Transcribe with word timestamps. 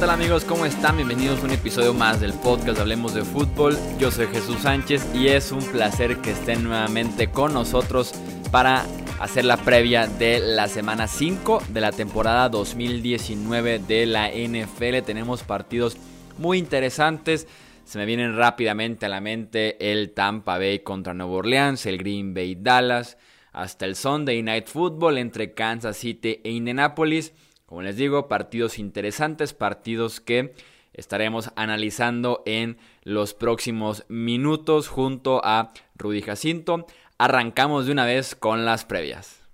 tal 0.00 0.08
amigos? 0.08 0.46
¿Cómo 0.46 0.64
están? 0.64 0.96
Bienvenidos 0.96 1.40
a 1.40 1.44
un 1.44 1.50
episodio 1.50 1.92
más 1.92 2.22
del 2.22 2.32
podcast 2.32 2.80
Hablemos 2.80 3.12
de 3.12 3.22
Fútbol. 3.22 3.76
Yo 3.98 4.10
soy 4.10 4.28
Jesús 4.28 4.62
Sánchez 4.62 5.06
y 5.14 5.28
es 5.28 5.52
un 5.52 5.62
placer 5.62 6.22
que 6.22 6.30
estén 6.30 6.64
nuevamente 6.64 7.30
con 7.30 7.52
nosotros 7.52 8.14
para 8.50 8.86
hacer 9.20 9.44
la 9.44 9.58
previa 9.58 10.06
de 10.06 10.40
la 10.40 10.68
semana 10.68 11.06
5 11.06 11.64
de 11.68 11.82
la 11.82 11.92
temporada 11.92 12.48
2019 12.48 13.78
de 13.80 14.06
la 14.06 14.30
NFL. 14.30 15.04
Tenemos 15.04 15.42
partidos 15.42 15.98
muy 16.38 16.56
interesantes. 16.56 17.46
Se 17.84 17.98
me 17.98 18.06
vienen 18.06 18.38
rápidamente 18.38 19.04
a 19.04 19.10
la 19.10 19.20
mente 19.20 19.92
el 19.92 20.12
Tampa 20.12 20.56
Bay 20.56 20.78
contra 20.78 21.12
Nueva 21.12 21.32
Orleans, 21.32 21.84
el 21.84 21.98
Green 21.98 22.32
Bay 22.32 22.56
Dallas, 22.58 23.18
hasta 23.52 23.84
el 23.84 23.96
Sunday 23.96 24.42
Night 24.42 24.66
Football 24.66 25.18
entre 25.18 25.52
Kansas 25.52 25.98
City 25.98 26.40
e 26.42 26.52
Indianapolis. 26.52 27.34
Como 27.70 27.82
les 27.82 27.96
digo, 27.96 28.26
partidos 28.26 28.80
interesantes, 28.80 29.54
partidos 29.54 30.20
que 30.20 30.54
estaremos 30.92 31.52
analizando 31.54 32.42
en 32.44 32.78
los 33.04 33.32
próximos 33.32 34.04
minutos 34.08 34.88
junto 34.88 35.40
a 35.44 35.72
Rudy 35.94 36.20
Jacinto. 36.20 36.84
Arrancamos 37.16 37.86
de 37.86 37.92
una 37.92 38.06
vez 38.06 38.34
con 38.34 38.64
las 38.64 38.84
previas. 38.84 39.46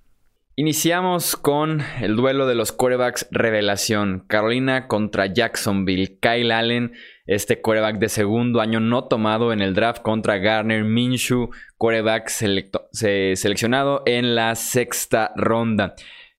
Iniciamos 0.55 1.37
con 1.37 1.83
el 2.01 2.17
duelo 2.17 2.47
de 2.47 2.55
los 2.55 2.73
quarterbacks 2.73 3.29
revelación. 3.31 4.25
Carolina 4.27 4.89
contra 4.89 5.27
Jacksonville. 5.27 6.19
Kyle 6.19 6.53
Allen, 6.53 6.95
este 7.27 7.61
quarterback 7.61 7.99
de 7.99 8.09
segundo 8.09 8.63
año 8.63 8.81
no 8.81 9.05
tomado 9.05 9.53
en 9.53 9.61
el 9.61 9.75
draft 9.75 10.01
contra 10.01 10.39
Garner 10.39 10.85
Minshew, 10.85 11.51
quarterback 11.77 12.29
seleccionado 12.31 14.03
en 14.07 14.35
la 14.35 14.55
sexta 14.55 15.33
ronda. 15.37 15.97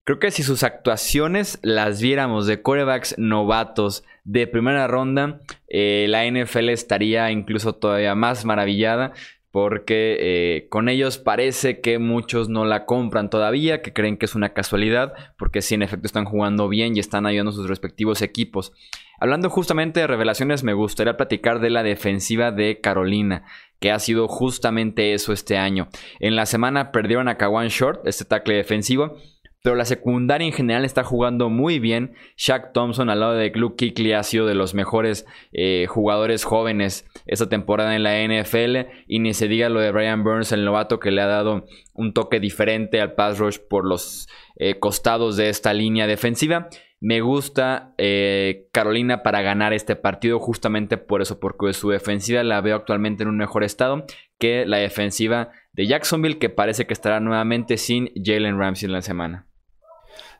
Creo 0.08 0.20
que 0.20 0.32
si 0.32 0.42
sus 0.42 0.64
actuaciones 0.64 1.60
las 1.64 2.02
viéramos 2.02 2.48
de 2.48 2.62
corebacks 2.62 3.16
novatos 3.18 4.06
de 4.24 4.48
primera 4.48 4.88
ronda, 4.88 5.42
eh, 5.68 6.06
la 6.08 6.26
NFL 6.26 6.70
estaría 6.70 7.30
incluso 7.30 7.74
todavía 7.74 8.16
más 8.16 8.46
maravillada 8.46 9.12
porque 9.52 10.18
eh, 10.20 10.68
con 10.70 10.88
ellos 10.88 11.18
parece 11.18 11.82
que 11.82 12.00
muchos 12.00 12.48
no 12.48 12.64
la 12.64 12.86
compran 12.86 13.30
todavía, 13.30 13.82
que 13.82 13.92
creen 13.92 14.16
que 14.16 14.28
es 14.28 14.36
una 14.36 14.54
casualidad, 14.54 15.14
porque 15.38 15.62
sí, 15.62 15.76
en 15.76 15.82
efecto 15.82 16.08
están 16.08 16.26
jugando 16.26 16.70
bien 16.70 16.96
y 16.96 17.00
están 17.00 17.26
ayudando 17.26 17.52
a 17.52 17.56
sus 17.56 17.68
respectivos 17.68 18.22
equipos. 18.22 18.72
Hablando 19.20 19.50
justamente 19.50 20.00
de 20.00 20.08
revelaciones, 20.08 20.64
me 20.64 20.74
gustaría 20.74 21.18
platicar 21.18 21.60
de 21.60 21.72
la 21.72 21.84
defensiva 21.84 22.52
de 22.52 22.80
Carolina, 22.80 23.46
que 23.80 23.92
ha 23.92 24.00
sido 24.00 24.28
justamente 24.28 25.14
eso 25.14 25.34
este 25.34 25.58
año. 25.58 25.88
En 26.20 26.36
la 26.36 26.46
semana 26.46 26.92
perdieron 26.92 27.28
a 27.28 27.38
Kawan 27.38 27.70
Short, 27.70 28.06
este 28.08 28.26
tackle 28.26 28.56
defensivo, 28.56 29.18
pero 29.64 29.76
la 29.76 29.86
secundaria 29.86 30.46
en 30.46 30.54
general 30.54 30.86
está 30.86 31.04
jugando 31.04 31.50
muy 31.50 31.80
bien. 31.80 32.14
Shaq 32.38 32.74
Thompson 32.74 33.10
al 33.10 33.20
lado 33.20 33.34
de 33.34 33.52
Luke 33.56 33.76
Kickley 33.76 34.14
ha 34.14 34.24
sido 34.24 34.46
de 34.46 34.56
los 34.56 34.74
mejores 34.74 35.26
eh, 35.52 35.88
jugadores 35.90 36.44
jóvenes 36.44 37.06
esta 37.26 37.50
temporada 37.50 37.96
en 37.96 38.04
la 38.04 38.24
NFL. 38.24 38.90
Y 39.08 39.20
ni 39.20 39.34
se 39.34 39.48
diga 39.48 39.70
lo 39.70 39.80
de 39.80 39.92
Brian 39.92 40.24
Burns, 40.24 40.52
el 40.52 40.64
novato 40.64 41.00
que 41.00 41.12
le 41.12 41.22
ha 41.22 41.28
dado 41.28 41.66
un 41.94 42.14
toque 42.14 42.40
diferente 42.40 43.02
al 43.02 43.14
pass 43.14 43.40
rush 43.40 43.58
por 43.58 43.86
los 43.86 44.28
eh, 44.56 44.80
costados 44.80 45.36
de 45.38 45.50
esta 45.50 45.74
línea 45.74 46.08
defensiva. 46.08 46.70
Me 47.00 47.22
gusta 47.22 47.94
eh, 47.98 48.68
Carolina 48.72 49.22
para 49.22 49.42
ganar 49.42 49.74
este 49.74 49.96
partido 49.96 50.40
justamente 50.40 50.98
por 50.98 51.22
eso, 51.22 51.40
porque 51.40 51.74
su 51.74 51.90
defensiva 51.90 52.44
la 52.44 52.62
veo 52.62 52.76
actualmente 52.76 53.24
en 53.24 53.30
un 53.30 53.38
mejor 53.38 53.64
estado 53.64 54.06
que 54.40 54.66
la 54.66 54.78
defensiva 54.78 55.52
de 55.78 55.88
Jacksonville, 55.88 56.40
que 56.40 56.50
parece 56.50 56.86
que 56.86 56.94
estará 56.94 57.22
nuevamente 57.22 57.78
sin 57.78 58.12
Jalen 58.22 58.60
Ramsey 58.60 58.88
en 58.88 58.94
la 58.94 59.02
semana. 59.02 59.48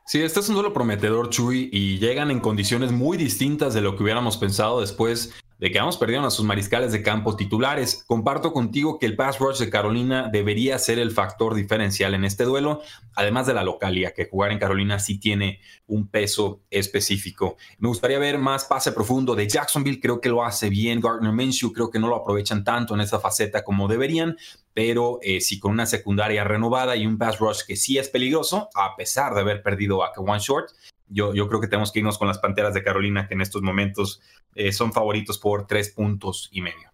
Sí, 0.04 0.20
este 0.20 0.40
es 0.40 0.48
un 0.48 0.54
duelo 0.54 0.72
prometedor, 0.72 1.30
Chuy, 1.30 1.68
y 1.72 1.98
llegan 1.98 2.30
en 2.30 2.40
condiciones 2.40 2.92
muy 2.92 3.16
distintas 3.16 3.74
de 3.74 3.82
lo 3.82 3.94
que 3.94 4.02
hubiéramos 4.02 4.36
pensado 4.36 4.80
después 4.80 5.34
de 5.58 5.70
que 5.72 5.78
ambos 5.78 5.96
perdieron 5.96 6.24
a 6.24 6.30
sus 6.30 6.44
mariscales 6.44 6.92
de 6.92 7.02
campo 7.02 7.36
titulares. 7.36 8.04
Comparto 8.06 8.52
contigo 8.52 8.98
que 8.98 9.06
el 9.06 9.16
pass 9.16 9.38
rush 9.38 9.58
de 9.58 9.70
Carolina 9.70 10.28
debería 10.32 10.78
ser 10.78 10.98
el 10.98 11.10
factor 11.10 11.54
diferencial 11.54 12.14
en 12.14 12.24
este 12.24 12.44
duelo, 12.44 12.80
además 13.14 13.46
de 13.46 13.54
la 13.54 13.64
localía, 13.64 14.14
que 14.14 14.28
jugar 14.28 14.52
en 14.52 14.58
Carolina 14.58 14.98
sí 14.98 15.18
tiene 15.18 15.60
un 15.86 16.08
peso 16.08 16.62
específico. 16.70 17.56
Me 17.78 17.88
gustaría 17.88 18.18
ver 18.18 18.38
más 18.38 18.64
pase 18.64 18.92
profundo 18.92 19.34
de 19.34 19.48
Jacksonville, 19.48 20.00
creo 20.00 20.20
que 20.20 20.28
lo 20.28 20.44
hace 20.44 20.70
bien 20.70 21.00
Gardner 21.00 21.32
Minshew, 21.32 21.72
creo 21.72 21.90
que 21.90 21.98
no 21.98 22.08
lo 22.08 22.16
aprovechan 22.16 22.62
tanto 22.62 22.94
en 22.94 23.00
esa 23.00 23.18
faceta 23.18 23.64
como 23.64 23.88
deberían, 23.88 24.36
pero 24.78 25.18
eh, 25.22 25.40
sí 25.40 25.58
con 25.58 25.72
una 25.72 25.86
secundaria 25.86 26.44
renovada 26.44 26.94
y 26.94 27.04
un 27.04 27.18
pass 27.18 27.40
rush 27.40 27.62
que 27.66 27.74
sí 27.74 27.98
es 27.98 28.08
peligroso, 28.08 28.68
a 28.76 28.94
pesar 28.94 29.34
de 29.34 29.40
haber 29.40 29.60
perdido 29.60 30.04
a 30.04 30.12
One 30.16 30.38
Short, 30.38 30.70
yo, 31.08 31.34
yo, 31.34 31.48
creo 31.48 31.60
que 31.60 31.66
tenemos 31.66 31.90
que 31.90 31.98
irnos 31.98 32.16
con 32.16 32.28
las 32.28 32.38
Panteras 32.38 32.74
de 32.74 32.84
Carolina, 32.84 33.26
que 33.26 33.34
en 33.34 33.40
estos 33.40 33.60
momentos 33.60 34.20
eh, 34.54 34.70
son 34.70 34.92
favoritos 34.92 35.36
por 35.40 35.66
tres 35.66 35.90
puntos 35.90 36.48
y 36.52 36.62
medio. 36.62 36.92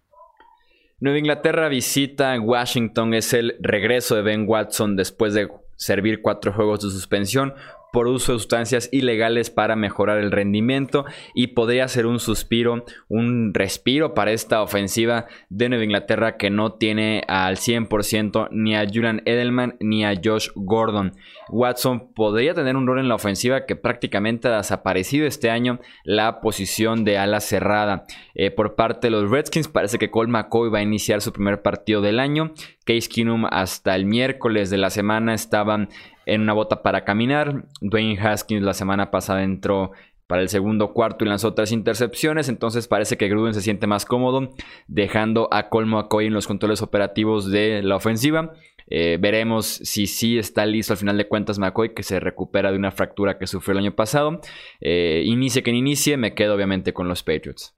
Nueva 0.99 1.19
Inglaterra 1.19 1.67
visita 1.67 2.35
Washington. 2.41 3.13
Es 3.13 3.33
el 3.33 3.55
regreso 3.59 4.15
de 4.15 4.23
Ben 4.23 4.45
Watson 4.47 4.95
después 4.95 5.35
de 5.35 5.47
servir 5.75 6.23
cuatro 6.23 6.53
juegos 6.53 6.81
de 6.81 6.89
suspensión 6.89 7.53
por 7.95 8.09
uso 8.09 8.33
de 8.33 8.39
sustancias 8.39 8.89
ilegales 8.91 9.49
para 9.49 9.77
mejorar 9.77 10.17
el 10.17 10.29
rendimiento 10.29 11.05
y 11.33 11.47
podría 11.47 11.87
ser 11.87 12.07
un 12.07 12.19
suspiro, 12.19 12.83
un 13.07 13.53
respiro 13.53 14.13
para 14.13 14.33
esta 14.33 14.61
ofensiva 14.61 15.27
de 15.47 15.69
Nueva 15.69 15.85
Inglaterra 15.85 16.35
que 16.35 16.49
no 16.49 16.73
tiene 16.73 17.23
al 17.29 17.55
100% 17.55 18.49
ni 18.51 18.75
a 18.75 18.85
Julian 18.85 19.21
Edelman 19.23 19.77
ni 19.79 20.03
a 20.03 20.13
Josh 20.21 20.49
Gordon. 20.55 21.13
Watson 21.47 22.11
podría 22.13 22.53
tener 22.53 22.75
un 22.75 22.85
rol 22.85 22.99
en 22.99 23.07
la 23.07 23.15
ofensiva 23.15 23.65
que 23.65 23.77
prácticamente 23.77 24.49
ha 24.49 24.57
desaparecido 24.57 25.25
este 25.25 25.49
año 25.49 25.79
la 26.03 26.41
posición 26.41 27.05
de 27.05 27.17
ala 27.17 27.39
cerrada. 27.39 28.03
Eh, 28.33 28.51
por 28.51 28.75
parte 28.75 29.07
de 29.07 29.11
los 29.11 29.29
Redskins 29.31 29.69
parece 29.69 29.99
que 29.99 30.11
Cole 30.11 30.29
McCoy 30.29 30.69
va 30.69 30.79
a 30.79 30.83
iniciar 30.83 31.21
su 31.21 31.31
primer 31.31 31.61
partido 31.61 32.01
del 32.01 32.19
año. 32.19 32.51
Case 32.85 33.07
Keenum 33.07 33.45
hasta 33.45 33.95
el 33.95 34.05
miércoles 34.05 34.69
de 34.69 34.77
la 34.77 34.89
semana 34.89 35.33
estaban 35.33 35.87
en 36.25 36.41
una 36.41 36.53
bota 36.53 36.81
para 36.81 37.03
caminar. 37.03 37.65
Dwayne 37.81 38.19
Haskins 38.19 38.63
la 38.63 38.73
semana 38.73 39.11
pasada 39.11 39.43
entró 39.43 39.91
para 40.27 40.41
el 40.41 40.49
segundo 40.49 40.93
cuarto 40.93 41.23
y 41.23 41.27
lanzó 41.27 41.53
tres 41.53 41.71
intercepciones. 41.71 42.49
Entonces 42.49 42.87
parece 42.87 43.17
que 43.17 43.29
Gruden 43.29 43.53
se 43.53 43.61
siente 43.61 43.87
más 43.87 44.05
cómodo 44.05 44.53
dejando 44.87 45.47
a 45.51 45.69
Cole 45.69 45.87
McCoy 45.87 46.27
en 46.27 46.33
los 46.33 46.47
controles 46.47 46.81
operativos 46.81 47.51
de 47.51 47.81
la 47.83 47.95
ofensiva. 47.95 48.53
Eh, 48.87 49.17
veremos 49.19 49.65
si 49.65 50.05
sí 50.05 50.37
está 50.37 50.65
listo 50.65 50.93
al 50.93 50.97
final 50.97 51.17
de 51.17 51.27
cuentas 51.27 51.57
McCoy, 51.57 51.93
que 51.93 52.03
se 52.03 52.19
recupera 52.19 52.71
de 52.71 52.77
una 52.77 52.91
fractura 52.91 53.37
que 53.37 53.47
sufrió 53.47 53.73
el 53.73 53.85
año 53.85 53.95
pasado. 53.95 54.41
Eh, 54.81 55.23
inicie 55.25 55.63
quien 55.63 55.75
inicie, 55.75 56.17
me 56.17 56.35
quedo 56.35 56.55
obviamente 56.55 56.93
con 56.93 57.07
los 57.07 57.23
Patriots. 57.23 57.75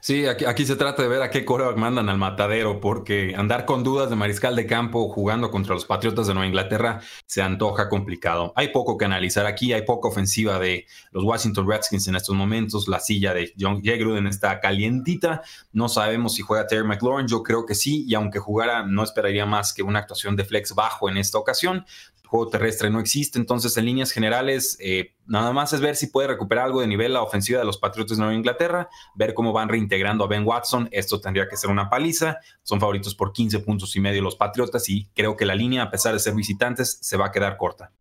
Sí, 0.00 0.26
aquí, 0.26 0.64
se 0.64 0.76
trata 0.76 1.02
de 1.02 1.08
ver 1.08 1.22
a 1.22 1.30
qué 1.30 1.44
coreback 1.44 1.76
mandan 1.76 2.08
al 2.08 2.18
matadero, 2.18 2.80
porque 2.80 3.34
andar 3.36 3.64
con 3.64 3.82
dudas 3.82 4.10
de 4.10 4.16
mariscal 4.16 4.56
de 4.56 4.66
campo 4.66 5.08
jugando 5.08 5.50
contra 5.50 5.74
los 5.74 5.84
Patriotas 5.84 6.26
de 6.26 6.34
Nueva 6.34 6.46
Inglaterra 6.46 7.00
se 7.26 7.42
antoja 7.42 7.88
complicado. 7.88 8.52
Hay 8.56 8.68
poco 8.68 8.96
que 8.96 9.04
analizar 9.04 9.46
aquí, 9.46 9.72
hay 9.72 9.82
poca 9.82 10.08
ofensiva 10.08 10.58
de 10.58 10.86
los 11.10 11.24
Washington 11.24 11.68
Redskins 11.68 12.08
en 12.08 12.16
estos 12.16 12.34
momentos. 12.34 12.88
La 12.88 13.00
silla 13.00 13.34
de 13.34 13.52
John 13.58 13.82
J. 13.84 13.96
Gruden 13.98 14.26
está 14.26 14.60
calientita. 14.60 15.42
No 15.72 15.88
sabemos 15.88 16.34
si 16.34 16.42
juega 16.42 16.66
Terry 16.66 16.86
McLaurin, 16.86 17.26
yo 17.26 17.42
creo 17.42 17.66
que 17.66 17.74
sí, 17.74 18.04
y 18.06 18.14
aunque 18.14 18.38
jugara, 18.38 18.84
no 18.86 19.02
esperaría 19.02 19.46
más 19.46 19.72
que 19.72 19.82
una 19.82 20.00
actuación 20.00 20.36
de 20.36 20.44
flex 20.44 20.74
bajo 20.74 21.08
en 21.08 21.16
esta 21.16 21.38
ocasión 21.38 21.84
juego 22.26 22.48
terrestre 22.48 22.90
no 22.90 23.00
existe. 23.00 23.38
Entonces, 23.38 23.76
en 23.76 23.86
líneas 23.86 24.10
generales, 24.10 24.76
eh, 24.80 25.14
nada 25.26 25.52
más 25.52 25.72
es 25.72 25.80
ver 25.80 25.96
si 25.96 26.08
puede 26.08 26.28
recuperar 26.28 26.66
algo 26.66 26.80
de 26.80 26.86
nivel 26.86 27.12
la 27.12 27.22
ofensiva 27.22 27.58
de 27.58 27.64
los 27.64 27.78
Patriotas 27.78 28.16
de 28.16 28.22
Nueva 28.22 28.36
Inglaterra, 28.36 28.88
ver 29.14 29.34
cómo 29.34 29.52
van 29.52 29.68
reintegrando 29.68 30.24
a 30.24 30.28
Ben 30.28 30.46
Watson. 30.46 30.88
Esto 30.92 31.20
tendría 31.20 31.48
que 31.48 31.56
ser 31.56 31.70
una 31.70 31.88
paliza. 31.88 32.38
Son 32.62 32.80
favoritos 32.80 33.14
por 33.14 33.32
15 33.32 33.60
puntos 33.60 33.94
y 33.96 34.00
medio 34.00 34.22
los 34.22 34.36
Patriotas 34.36 34.88
y 34.88 35.08
creo 35.14 35.36
que 35.36 35.46
la 35.46 35.54
línea, 35.54 35.84
a 35.84 35.90
pesar 35.90 36.12
de 36.12 36.20
ser 36.20 36.34
visitantes, 36.34 36.98
se 37.00 37.16
va 37.16 37.26
a 37.26 37.32
quedar 37.32 37.56
corta. 37.56 37.92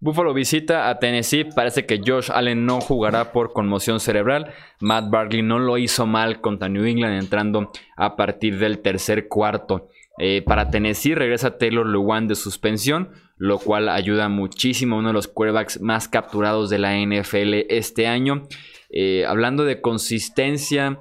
Buffalo 0.00 0.32
visita 0.32 0.88
a 0.88 1.00
Tennessee. 1.00 1.44
Parece 1.44 1.84
que 1.84 2.00
Josh 2.04 2.30
Allen 2.32 2.64
no 2.64 2.80
jugará 2.80 3.32
por 3.32 3.52
conmoción 3.52 3.98
cerebral. 3.98 4.52
Matt 4.78 5.10
Barkley 5.10 5.42
no 5.42 5.58
lo 5.58 5.76
hizo 5.76 6.06
mal 6.06 6.40
contra 6.40 6.68
New 6.68 6.84
England 6.84 7.20
entrando 7.20 7.72
a 7.96 8.14
partir 8.14 8.58
del 8.58 8.78
tercer 8.78 9.26
cuarto. 9.26 9.88
Eh, 10.18 10.42
para 10.42 10.70
Tennessee 10.70 11.14
regresa 11.14 11.58
Taylor 11.58 11.86
Lewan 11.86 12.28
de 12.28 12.34
suspensión, 12.34 13.10
lo 13.36 13.58
cual 13.58 13.88
ayuda 13.88 14.28
muchísimo 14.28 14.96
a 14.96 14.98
uno 14.98 15.08
de 15.08 15.14
los 15.14 15.28
quarterbacks 15.28 15.80
más 15.80 16.08
capturados 16.08 16.70
de 16.70 16.78
la 16.78 16.96
NFL 16.96 17.66
este 17.68 18.06
año. 18.06 18.42
Eh, 18.90 19.24
hablando 19.26 19.64
de 19.64 19.80
consistencia 19.80 20.98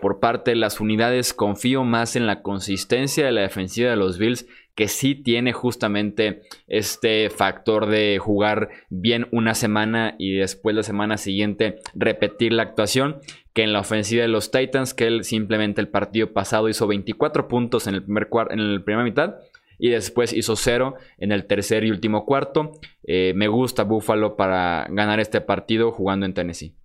por 0.00 0.20
parte 0.20 0.52
de 0.52 0.56
las 0.56 0.80
unidades, 0.80 1.34
confío 1.34 1.84
más 1.84 2.16
en 2.16 2.26
la 2.26 2.42
consistencia 2.42 3.26
de 3.26 3.32
la 3.32 3.42
defensiva 3.42 3.90
de 3.90 3.96
los 3.96 4.18
Bills 4.18 4.46
que 4.74 4.88
sí 4.88 5.14
tiene 5.14 5.52
justamente 5.52 6.42
este 6.68 7.30
factor 7.30 7.86
de 7.86 8.18
jugar 8.18 8.68
bien 8.90 9.26
una 9.32 9.54
semana 9.54 10.14
y 10.18 10.34
después 10.34 10.76
la 10.76 10.82
semana 10.82 11.16
siguiente 11.16 11.80
repetir 11.94 12.52
la 12.52 12.64
actuación 12.64 13.16
que 13.56 13.62
en 13.62 13.72
la 13.72 13.80
ofensiva 13.80 14.20
de 14.20 14.28
los 14.28 14.50
Titans, 14.50 14.92
que 14.92 15.06
él 15.06 15.24
simplemente 15.24 15.80
el 15.80 15.88
partido 15.88 16.34
pasado 16.34 16.68
hizo 16.68 16.86
24 16.86 17.48
puntos 17.48 17.86
en 17.86 17.94
el 17.94 18.02
primer 18.02 18.28
en 18.50 18.74
la 18.74 18.84
primera 18.84 19.02
mitad 19.02 19.36
y 19.78 19.88
después 19.88 20.34
hizo 20.34 20.56
cero 20.56 20.96
en 21.16 21.32
el 21.32 21.46
tercer 21.46 21.82
y 21.82 21.90
último 21.90 22.26
cuarto. 22.26 22.72
Eh, 23.02 23.32
me 23.34 23.48
gusta 23.48 23.84
Buffalo 23.84 24.36
para 24.36 24.86
ganar 24.90 25.20
este 25.20 25.40
partido 25.40 25.90
jugando 25.90 26.26
en 26.26 26.34
Tennessee. 26.34 26.76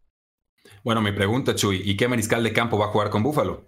Bueno, 0.82 1.02
mi 1.02 1.12
pregunta, 1.12 1.56
Chuy, 1.56 1.82
¿y 1.84 1.98
qué 1.98 2.08
mariscal 2.08 2.42
de 2.42 2.54
campo 2.54 2.80
va 2.80 2.86
a 2.86 2.90
jugar 2.90 3.10
con 3.10 3.22
Buffalo? 3.22 3.66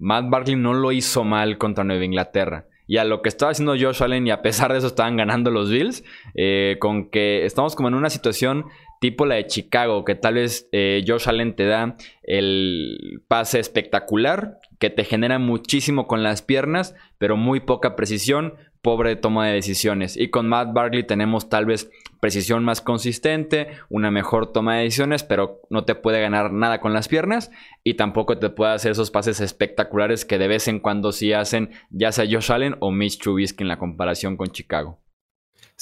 Matt 0.00 0.28
Barkley 0.28 0.56
no 0.56 0.74
lo 0.74 0.90
hizo 0.90 1.22
mal 1.22 1.58
contra 1.58 1.84
Nueva 1.84 2.04
Inglaterra. 2.04 2.66
Y 2.88 2.96
a 2.96 3.04
lo 3.04 3.22
que 3.22 3.28
estaba 3.28 3.52
haciendo 3.52 3.76
Josh 3.78 4.02
Allen, 4.02 4.26
y 4.26 4.32
a 4.32 4.42
pesar 4.42 4.72
de 4.72 4.78
eso 4.78 4.88
estaban 4.88 5.16
ganando 5.16 5.52
los 5.52 5.70
Bills, 5.70 6.02
eh, 6.34 6.76
con 6.80 7.08
que 7.08 7.46
estamos 7.46 7.76
como 7.76 7.86
en 7.86 7.94
una 7.94 8.10
situación 8.10 8.64
tipo 9.02 9.26
la 9.26 9.34
de 9.34 9.48
Chicago, 9.48 10.04
que 10.04 10.14
tal 10.14 10.34
vez 10.34 10.68
eh, 10.70 11.02
Josh 11.04 11.28
Allen 11.28 11.56
te 11.56 11.66
da 11.66 11.96
el 12.22 13.20
pase 13.26 13.58
espectacular, 13.58 14.60
que 14.78 14.90
te 14.90 15.02
genera 15.02 15.40
muchísimo 15.40 16.06
con 16.06 16.22
las 16.22 16.40
piernas, 16.40 16.94
pero 17.18 17.36
muy 17.36 17.58
poca 17.58 17.96
precisión, 17.96 18.54
pobre 18.80 19.16
toma 19.16 19.48
de 19.48 19.54
decisiones. 19.54 20.16
Y 20.16 20.30
con 20.30 20.48
Matt 20.48 20.72
Barkley 20.72 21.02
tenemos 21.02 21.48
tal 21.48 21.66
vez 21.66 21.90
precisión 22.20 22.62
más 22.62 22.80
consistente, 22.80 23.70
una 23.88 24.12
mejor 24.12 24.52
toma 24.52 24.76
de 24.76 24.84
decisiones, 24.84 25.24
pero 25.24 25.62
no 25.68 25.84
te 25.84 25.96
puede 25.96 26.20
ganar 26.20 26.52
nada 26.52 26.78
con 26.78 26.92
las 26.92 27.08
piernas 27.08 27.50
y 27.82 27.94
tampoco 27.94 28.38
te 28.38 28.50
puede 28.50 28.72
hacer 28.72 28.92
esos 28.92 29.10
pases 29.10 29.40
espectaculares 29.40 30.24
que 30.24 30.38
de 30.38 30.46
vez 30.46 30.68
en 30.68 30.78
cuando 30.78 31.10
sí 31.10 31.32
hacen 31.32 31.70
ya 31.90 32.12
sea 32.12 32.24
Josh 32.24 32.52
Allen 32.52 32.76
o 32.78 32.92
Mitch 32.92 33.18
Trubisky 33.18 33.64
en 33.64 33.68
la 33.68 33.80
comparación 33.80 34.36
con 34.36 34.46
Chicago. 34.52 35.00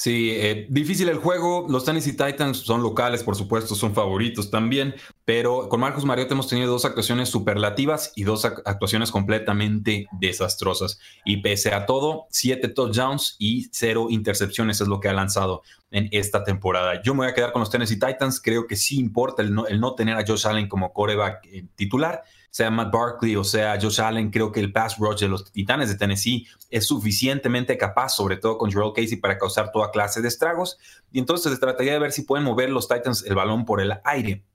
Sí, 0.01 0.31
eh, 0.31 0.65
difícil 0.67 1.09
el 1.09 1.19
juego. 1.19 1.67
Los 1.69 1.85
Tennessee 1.85 2.13
Titans 2.13 2.57
son 2.57 2.81
locales, 2.81 3.21
por 3.21 3.35
supuesto, 3.35 3.75
son 3.75 3.93
favoritos 3.93 4.49
también. 4.49 4.95
Pero 5.25 5.69
con 5.69 5.79
Marcos 5.79 6.05
Mariota 6.05 6.33
hemos 6.33 6.47
tenido 6.47 6.71
dos 6.71 6.85
actuaciones 6.85 7.29
superlativas 7.29 8.11
y 8.15 8.23
dos 8.23 8.43
actuaciones 8.43 9.11
completamente 9.11 10.07
desastrosas. 10.19 10.99
Y 11.23 11.43
pese 11.43 11.75
a 11.75 11.85
todo, 11.85 12.25
siete 12.31 12.67
touchdowns 12.67 13.35
y 13.37 13.69
cero 13.71 14.07
intercepciones 14.09 14.81
es 14.81 14.87
lo 14.87 14.99
que 14.99 15.07
ha 15.07 15.13
lanzado 15.13 15.61
en 15.91 16.09
esta 16.09 16.43
temporada. 16.43 17.03
Yo 17.03 17.13
me 17.13 17.19
voy 17.19 17.27
a 17.27 17.35
quedar 17.35 17.51
con 17.51 17.59
los 17.59 17.69
Tennessee 17.69 17.99
Titans. 17.99 18.41
Creo 18.41 18.65
que 18.65 18.77
sí 18.77 18.97
importa 18.97 19.43
el 19.43 19.53
no, 19.53 19.67
el 19.67 19.79
no 19.79 19.93
tener 19.93 20.17
a 20.17 20.25
Josh 20.25 20.47
Allen 20.47 20.67
como 20.67 20.93
coreback 20.93 21.45
eh, 21.45 21.65
titular 21.75 22.23
sea 22.51 22.69
Matt 22.69 22.91
Barkley 22.91 23.35
o 23.35 23.43
sea 23.43 23.79
Josh 23.81 23.99
Allen, 23.99 24.29
creo 24.29 24.51
que 24.51 24.59
el 24.59 24.71
pass 24.71 24.97
rush 24.99 25.21
de 25.21 25.29
los 25.29 25.51
Titanes 25.51 25.89
de 25.89 25.95
Tennessee 25.95 26.45
es 26.69 26.85
suficientemente 26.85 27.77
capaz, 27.77 28.09
sobre 28.09 28.37
todo 28.37 28.59
con 28.59 28.71
Joel 28.71 28.93
Casey, 28.93 29.17
para 29.17 29.39
causar 29.39 29.71
toda 29.71 29.89
clase 29.89 30.21
de 30.21 30.27
estragos. 30.27 30.77
Y 31.11 31.19
entonces 31.19 31.51
se 31.51 31.59
trataría 31.59 31.93
de 31.93 31.99
ver 31.99 32.11
si 32.11 32.21
pueden 32.21 32.45
mover 32.45 32.69
los 32.69 32.87
Titans 32.87 33.25
el 33.25 33.33
balón 33.33 33.65
por 33.65 33.81
el 33.81 33.93
aire 34.03 34.45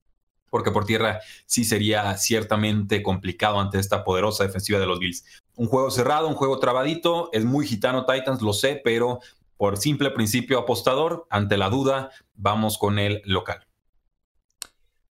porque 0.49 0.71
por 0.71 0.87
tierra 0.87 1.21
sí 1.45 1.65
sería 1.65 2.17
ciertamente 2.17 3.03
complicado 3.03 3.61
ante 3.61 3.79
esta 3.79 4.05
poderosa 4.05 4.45
defensiva 4.45 4.79
de 4.79 4.87
los 4.87 4.99
Bills. 4.99 5.25
Un 5.55 5.67
juego 5.67 5.91
cerrado, 5.91 6.29
un 6.29 6.35
juego 6.35 6.59
trabadito, 6.59 7.29
es 7.33 7.45
muy 7.45 7.67
gitano 7.67 8.07
Titans, 8.07 8.41
lo 8.41 8.55
sé, 8.55 8.81
pero 8.83 9.21
por 9.57 9.77
simple 9.77 10.11
principio 10.11 10.59
apostador, 10.59 11.27
ante 11.31 11.57
la 11.57 11.69
duda, 11.69 12.11
vamos 12.35 12.79
con 12.79 12.99
el 12.99 13.21
local. 13.27 13.67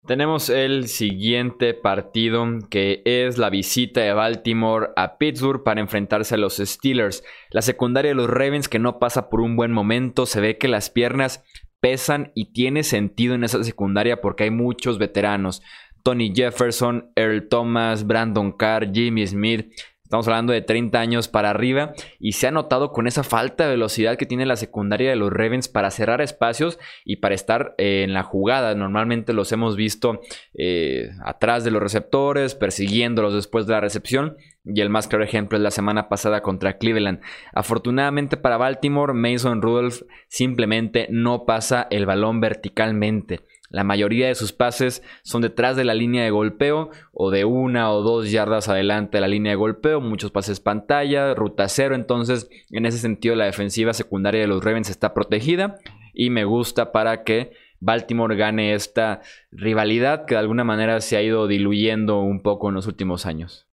Tenemos 0.06 0.50
el 0.50 0.88
siguiente 0.88 1.72
partido 1.72 2.46
que 2.68 3.00
es 3.06 3.38
la 3.38 3.48
visita 3.48 4.02
de 4.02 4.12
Baltimore 4.12 4.88
a 4.96 5.16
Pittsburgh 5.16 5.62
para 5.62 5.80
enfrentarse 5.80 6.34
a 6.34 6.38
los 6.38 6.58
Steelers. 6.58 7.24
La 7.50 7.62
secundaria 7.62 8.10
de 8.10 8.14
los 8.14 8.28
Ravens 8.28 8.68
que 8.68 8.78
no 8.78 8.98
pasa 8.98 9.30
por 9.30 9.40
un 9.40 9.56
buen 9.56 9.72
momento, 9.72 10.26
se 10.26 10.42
ve 10.42 10.58
que 10.58 10.68
las 10.68 10.90
piernas 10.90 11.42
pesan 11.80 12.32
y 12.34 12.52
tiene 12.52 12.82
sentido 12.82 13.34
en 13.34 13.44
esa 13.44 13.64
secundaria 13.64 14.20
porque 14.20 14.44
hay 14.44 14.50
muchos 14.50 14.98
veteranos. 14.98 15.62
Tony 16.02 16.34
Jefferson, 16.34 17.10
Earl 17.16 17.48
Thomas, 17.48 18.06
Brandon 18.06 18.52
Carr, 18.52 18.92
Jimmy 18.92 19.26
Smith, 19.26 19.72
Estamos 20.14 20.28
hablando 20.28 20.52
de 20.52 20.62
30 20.62 21.00
años 21.00 21.26
para 21.26 21.50
arriba 21.50 21.92
y 22.20 22.34
se 22.34 22.46
ha 22.46 22.52
notado 22.52 22.92
con 22.92 23.08
esa 23.08 23.24
falta 23.24 23.64
de 23.64 23.70
velocidad 23.70 24.16
que 24.16 24.26
tiene 24.26 24.46
la 24.46 24.54
secundaria 24.54 25.10
de 25.10 25.16
los 25.16 25.32
Ravens 25.32 25.66
para 25.66 25.90
cerrar 25.90 26.20
espacios 26.20 26.78
y 27.04 27.16
para 27.16 27.34
estar 27.34 27.74
eh, 27.78 28.04
en 28.04 28.14
la 28.14 28.22
jugada. 28.22 28.76
Normalmente 28.76 29.32
los 29.32 29.50
hemos 29.50 29.74
visto 29.74 30.20
eh, 30.56 31.10
atrás 31.24 31.64
de 31.64 31.72
los 31.72 31.82
receptores, 31.82 32.54
persiguiéndolos 32.54 33.34
después 33.34 33.66
de 33.66 33.72
la 33.72 33.80
recepción. 33.80 34.36
Y 34.64 34.82
el 34.82 34.88
más 34.88 35.08
claro 35.08 35.24
ejemplo 35.24 35.58
es 35.58 35.64
la 35.64 35.72
semana 35.72 36.08
pasada 36.08 36.42
contra 36.42 36.78
Cleveland. 36.78 37.20
Afortunadamente 37.52 38.36
para 38.36 38.56
Baltimore, 38.56 39.14
Mason 39.14 39.62
Rudolph 39.62 40.02
simplemente 40.28 41.08
no 41.10 41.44
pasa 41.44 41.88
el 41.90 42.06
balón 42.06 42.40
verticalmente. 42.40 43.40
La 43.74 43.82
mayoría 43.82 44.28
de 44.28 44.36
sus 44.36 44.52
pases 44.52 45.02
son 45.24 45.42
detrás 45.42 45.74
de 45.74 45.82
la 45.82 45.94
línea 45.94 46.22
de 46.22 46.30
golpeo 46.30 46.90
o 47.12 47.32
de 47.32 47.44
una 47.44 47.90
o 47.90 48.02
dos 48.02 48.30
yardas 48.30 48.68
adelante 48.68 49.16
de 49.16 49.20
la 49.20 49.26
línea 49.26 49.50
de 49.50 49.56
golpeo. 49.56 50.00
Muchos 50.00 50.30
pases 50.30 50.60
pantalla, 50.60 51.34
ruta 51.34 51.68
cero. 51.68 51.96
Entonces, 51.96 52.48
en 52.70 52.86
ese 52.86 52.98
sentido, 52.98 53.34
la 53.34 53.46
defensiva 53.46 53.92
secundaria 53.92 54.42
de 54.42 54.46
los 54.46 54.62
Ravens 54.62 54.90
está 54.90 55.12
protegida 55.12 55.80
y 56.12 56.30
me 56.30 56.44
gusta 56.44 56.92
para 56.92 57.24
que 57.24 57.50
Baltimore 57.80 58.36
gane 58.36 58.74
esta 58.74 59.22
rivalidad 59.50 60.24
que 60.24 60.36
de 60.36 60.40
alguna 60.40 60.62
manera 60.62 61.00
se 61.00 61.16
ha 61.16 61.22
ido 61.22 61.48
diluyendo 61.48 62.20
un 62.20 62.42
poco 62.42 62.68
en 62.68 62.76
los 62.76 62.86
últimos 62.86 63.26
años. 63.26 63.66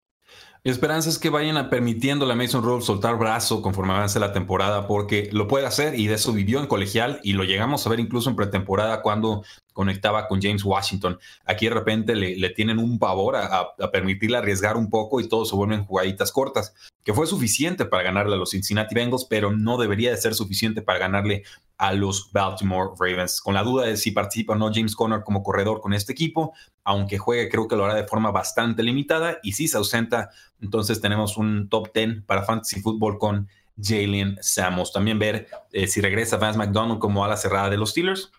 Esperanza 0.65 1.09
es 1.09 1.17
que 1.17 1.29
vayan 1.29 1.55
a 1.55 1.69
permitiéndole 1.69 2.33
a 2.33 2.35
Mason 2.35 2.61
Rudolph 2.61 2.83
soltar 2.83 3.17
brazo 3.17 3.61
conforme 3.61 3.93
avance 3.93 4.19
la 4.19 4.33
temporada, 4.33 4.87
porque 4.87 5.29
lo 5.31 5.47
puede 5.47 5.65
hacer 5.65 5.97
y 5.97 6.07
de 6.07 6.15
eso 6.15 6.33
vivió 6.33 6.59
en 6.59 6.67
colegial 6.67 7.21
y 7.23 7.31
lo 7.31 7.45
llegamos 7.45 7.87
a 7.87 7.89
ver 7.89 8.01
incluso 8.01 8.29
en 8.29 8.35
pretemporada 8.35 9.01
cuando 9.01 9.43
conectaba 9.79 10.27
con 10.27 10.41
James 10.41 10.65
Washington. 10.65 11.17
Aquí 11.45 11.69
de 11.69 11.73
repente 11.73 12.13
le, 12.13 12.49
tienen 12.49 12.79
un 12.79 12.99
pavor 12.99 13.37
a, 13.37 13.69
permitirle 13.93 14.35
arriesgar 14.35 14.75
un 14.75 14.89
poco 14.89 15.21
y 15.21 15.29
todo 15.29 15.45
se 15.45 15.55
vuelven 15.55 15.85
jugaditas 15.85 16.33
cortas, 16.33 16.75
que 17.01 17.13
fue 17.13 17.25
suficiente 17.25 17.85
para 17.85 18.03
ganarle 18.03 18.35
a 18.35 18.37
los 18.37 18.49
Cincinnati 18.49 18.93
Bengals, 18.93 19.23
pero 19.23 19.55
no 19.55 19.77
debería 19.77 20.11
de 20.11 20.17
ser 20.17 20.33
suficiente 20.33 20.81
para 20.81 20.99
ganarle 20.99 21.43
a 21.77 21.93
los 21.93 22.29
Baltimore 22.33 22.89
Ravens. 22.99 23.39
Con 23.39 23.53
la 23.53 23.63
duda 23.63 23.85
de 23.85 23.95
si 23.95 24.11
participa 24.11 24.51
o 24.51 24.57
no 24.57 24.69
James 24.73 24.97
Conner 24.97 25.23
como 25.23 25.43
corredor 25.43 25.79
con 25.79 25.93
este 25.93 26.11
equipo, 26.11 26.51
aunque 26.83 27.17
juegue 27.17 27.47
creo 27.47 27.69
que 27.69 27.77
lo 27.77 27.85
hará 27.85 27.95
de 27.95 28.05
forma 28.05 28.31
bastante 28.31 28.83
limitada 28.83 29.39
y 29.43 29.53
si 29.53 29.69
se 29.69 29.77
ausenta, 29.77 30.29
entonces 30.59 30.99
tenemos 30.99 31.37
un 31.37 31.69
top 31.69 31.93
10 31.93 32.23
para 32.25 32.43
fantasy 32.43 32.81
football 32.81 33.17
con 33.17 33.47
Jalen 33.81 34.39
Samos. 34.41 34.91
También 34.91 35.19
ver 35.19 35.47
eh, 35.71 35.87
si 35.87 36.01
regresa 36.01 36.35
Vance 36.35 36.59
McDonald 36.59 36.99
como 36.99 37.23
a 37.23 37.29
la 37.29 37.37
cerrada 37.37 37.69
de 37.69 37.77
los 37.77 37.91
Steelers 37.91 38.29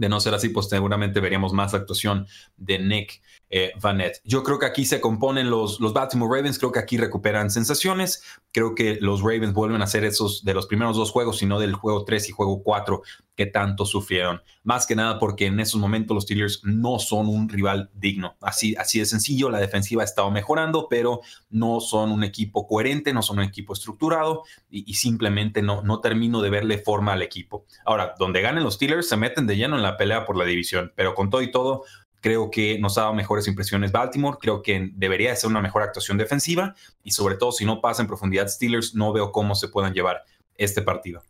de 0.00 0.08
no 0.08 0.18
ser 0.18 0.32
así, 0.32 0.48
pues 0.48 0.66
seguramente 0.66 1.20
veríamos 1.20 1.52
más 1.52 1.74
actuación 1.74 2.26
de 2.56 2.78
Nick 2.78 3.20
eh, 3.50 3.72
Vanette. 3.80 4.20
Yo 4.24 4.44
creo 4.44 4.58
que 4.58 4.66
aquí 4.66 4.84
se 4.84 5.00
componen 5.00 5.50
los, 5.50 5.80
los 5.80 5.92
Baltimore 5.92 6.38
Ravens, 6.38 6.58
creo 6.58 6.70
que 6.70 6.78
aquí 6.78 6.96
recuperan 6.96 7.50
sensaciones, 7.50 8.22
creo 8.52 8.76
que 8.76 8.98
los 9.00 9.20
Ravens 9.20 9.52
vuelven 9.52 9.82
a 9.82 9.88
ser 9.88 10.04
esos 10.04 10.44
de 10.44 10.54
los 10.54 10.66
primeros 10.66 10.96
dos 10.96 11.10
juegos, 11.10 11.38
sino 11.38 11.58
del 11.58 11.74
juego 11.74 12.04
3 12.04 12.28
y 12.28 12.32
juego 12.32 12.62
4 12.62 13.02
que 13.40 13.46
tanto 13.46 13.86
sufrieron. 13.86 14.42
Más 14.64 14.86
que 14.86 14.94
nada 14.94 15.18
porque 15.18 15.46
en 15.46 15.60
esos 15.60 15.80
momentos 15.80 16.14
los 16.14 16.24
Steelers 16.24 16.60
no 16.62 16.98
son 16.98 17.26
un 17.26 17.48
rival 17.48 17.90
digno. 17.94 18.36
Así, 18.40 18.76
así 18.76 18.98
de 18.98 19.06
sencillo, 19.06 19.50
la 19.50 19.58
defensiva 19.58 20.02
ha 20.02 20.04
estado 20.04 20.30
mejorando, 20.30 20.88
pero 20.90 21.22
no 21.48 21.80
son 21.80 22.12
un 22.12 22.22
equipo 22.22 22.68
coherente, 22.68 23.12
no 23.14 23.22
son 23.22 23.38
un 23.38 23.44
equipo 23.44 23.72
estructurado 23.72 24.42
y, 24.68 24.92
simplemente 24.94 25.62
no, 25.62 25.82
no 25.82 26.00
termino 26.00 26.42
de 26.42 26.50
verle 26.50 26.78
forma 26.78 27.14
al 27.14 27.22
equipo. 27.22 27.64
Ahora, 27.86 28.14
donde 28.18 28.42
ganen 28.42 28.62
los 28.62 28.74
Steelers 28.74 29.08
se 29.08 29.16
meten 29.16 29.46
de 29.46 29.56
lleno 29.56 29.76
en 29.76 29.82
la 29.82 29.96
pelea 29.96 30.26
por 30.26 30.36
la 30.36 30.44
división, 30.44 30.92
pero 30.94 31.14
con 31.14 31.30
todo 31.30 31.40
y 31.40 31.50
todo, 31.50 31.84
creo 32.20 32.50
que 32.50 32.78
nos 32.78 32.98
ha 32.98 33.02
dado 33.02 33.14
mejores 33.14 33.48
impresiones 33.48 33.92
Baltimore, 33.92 34.38
creo 34.40 34.62
que 34.62 34.90
debería 34.94 35.34
ser 35.36 35.50
una 35.50 35.60
mejor 35.60 35.82
actuación 35.82 36.18
defensiva 36.18 36.74
y 37.02 37.12
sobre 37.12 37.36
todo 37.36 37.52
si 37.52 37.64
no 37.64 37.80
pasa 37.80 38.02
en 38.02 38.08
profundidad 38.08 38.48
Steelers, 38.48 38.94
no 38.94 39.12
veo 39.12 39.32
cómo 39.32 39.54
se 39.54 39.68
puedan 39.68 39.94
llevar 39.94 40.22
este 40.56 40.82
partido. 40.82 41.22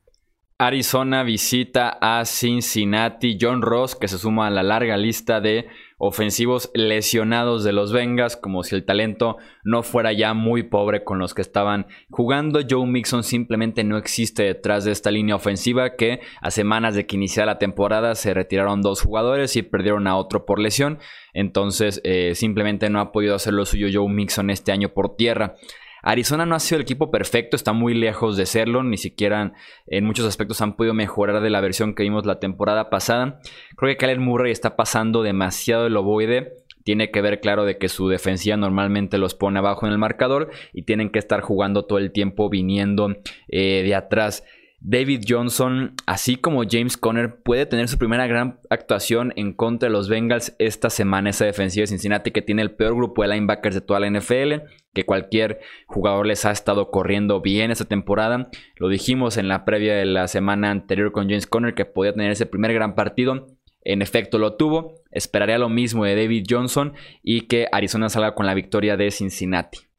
Arizona 0.61 1.23
visita 1.23 1.97
a 2.03 2.27
Cincinnati. 2.27 3.39
John 3.41 3.63
Ross, 3.63 3.97
que 3.97 4.09
se 4.09 4.19
suma 4.19 4.47
a 4.47 4.51
la 4.51 4.63
larga 4.63 4.99
lista 4.99 5.41
de 5.41 5.69
ofensivos 5.97 6.71
lesionados 6.75 7.65
de 7.65 7.73
los 7.73 7.95
Bengals, 7.95 8.37
como 8.37 8.63
si 8.63 8.75
el 8.75 8.85
talento 8.85 9.39
no 9.65 9.83
fuera 9.83 10.13
ya 10.13 10.35
muy 10.35 10.63
pobre 10.65 11.03
con 11.03 11.19
los 11.19 11.33
que 11.33 11.41
estaban 11.41 11.87
jugando. 12.11 12.61
Joe 12.69 12.87
Mixon 12.87 13.25
simplemente 13.25 13.85
no 13.85 13.97
existe 13.97 14.43
detrás 14.43 14.85
de 14.85 14.93
esta 14.93 15.11
línea 15.11 15.35
ofensiva 15.35 15.97
que 15.97 16.21
a 16.43 16.51
semanas 16.51 16.95
de 16.95 17.07
que 17.07 17.17
iniciara 17.17 17.53
la 17.53 17.59
temporada 17.59 18.15
se 18.15 18.35
retiraron 18.35 18.83
dos 18.83 19.01
jugadores 19.01 19.57
y 19.57 19.63
perdieron 19.63 20.07
a 20.07 20.19
otro 20.19 20.45
por 20.45 20.59
lesión. 20.59 20.99
Entonces 21.33 22.03
eh, 22.05 22.35
simplemente 22.35 22.91
no 22.91 23.01
ha 23.01 23.13
podido 23.13 23.35
hacer 23.35 23.55
lo 23.55 23.65
suyo 23.65 23.89
Joe 23.91 24.13
Mixon 24.13 24.51
este 24.51 24.73
año 24.73 24.91
por 24.91 25.17
tierra. 25.17 25.55
Arizona 26.03 26.47
no 26.47 26.55
ha 26.55 26.61
sido 26.61 26.77
el 26.77 26.83
equipo 26.83 27.11
perfecto, 27.11 27.57
está 27.57 27.73
muy 27.73 27.95
lejos 27.95 28.37
de 28.37 28.47
serlo, 28.47 28.83
ni 28.83 28.97
siquiera 28.97 29.53
en 29.87 30.05
muchos 30.05 30.27
aspectos 30.27 30.61
han 30.61 30.77
podido 30.77 30.95
mejorar 30.95 31.41
de 31.43 31.51
la 31.51 31.61
versión 31.61 31.95
que 31.95 32.03
vimos 32.03 32.27
la 32.27 32.41
temporada 32.41 32.91
pasada. 32.91 33.41
Creo 33.77 33.91
que 33.91 33.97
Kyler 33.97 34.21
Murray 34.21 34.53
está 34.53 34.77
pasando 34.77 35.23
demasiado 35.23 35.87
el 35.87 35.97
ovoide. 35.97 36.55
Tiene 36.83 37.11
que 37.11 37.21
ver, 37.21 37.41
claro, 37.41 37.65
de 37.65 37.77
que 37.77 37.89
su 37.89 38.09
defensiva 38.09 38.57
normalmente 38.57 39.19
los 39.19 39.35
pone 39.35 39.59
abajo 39.59 39.87
en 39.87 39.93
el 39.93 39.99
marcador 39.99 40.51
y 40.73 40.85
tienen 40.85 41.11
que 41.11 41.19
estar 41.19 41.43
jugando 41.43 41.85
todo 41.85 41.99
el 41.99 42.11
tiempo 42.11 42.49
viniendo 42.49 43.15
eh, 43.49 43.83
de 43.85 43.95
atrás. 43.95 44.45
David 44.83 45.25
Johnson, 45.29 45.95
así 46.07 46.37
como 46.37 46.63
James 46.69 46.97
Conner, 46.97 47.43
puede 47.43 47.67
tener 47.67 47.89
su 47.89 47.99
primera 47.99 48.27
gran 48.27 48.61
actuación 48.71 49.35
en 49.37 49.53
contra 49.53 49.89
de 49.89 49.93
los 49.93 50.09
Bengals 50.09 50.57
esta 50.59 50.89
semana. 50.89 51.31
Esa 51.31 51.45
defensiva 51.45 51.83
de 51.83 51.89
Cincinnati 51.89 52.31
que 52.31 52.41
tiene 52.41 52.63
el 52.63 52.71
peor 52.71 52.95
grupo 52.95 53.23
de 53.23 53.29
linebackers 53.29 53.75
de 53.75 53.83
toda 53.83 54.01
la 54.01 54.09
NFL, 54.11 54.63
que 54.93 55.05
cualquier 55.05 55.61
jugador 55.87 56.27
les 56.27 56.45
ha 56.45 56.51
estado 56.51 56.91
corriendo 56.91 57.41
bien 57.41 57.71
esta 57.71 57.85
temporada. 57.85 58.51
Lo 58.77 58.89
dijimos 58.89 59.37
en 59.37 59.49
la 59.49 59.65
previa 59.65 59.95
de 59.95 60.05
la 60.05 60.29
semana 60.29 60.71
anterior 60.71 61.13
con 61.13 61.29
James 61.29 61.47
Conner 61.47 61.75
que 61.75 61.85
podía 61.85 62.13
tener 62.13 62.33
ese 62.33 62.47
primer 62.47 62.73
gran 62.73 62.95
partido. 62.95 63.47
En 63.83 64.03
efecto 64.03 64.39
lo 64.39 64.57
tuvo. 64.57 65.03
Esperaría 65.11 65.59
lo 65.59 65.69
mismo 65.69 66.05
de 66.05 66.17
David 66.17 66.47
Johnson 66.49 66.95
y 67.23 67.43
que 67.43 67.69
Arizona 67.73 68.09
salga 68.09 68.35
con 68.35 68.47
la 68.47 68.55
victoria 68.55 68.97
de 68.97 69.11
Cincinnati. 69.11 69.90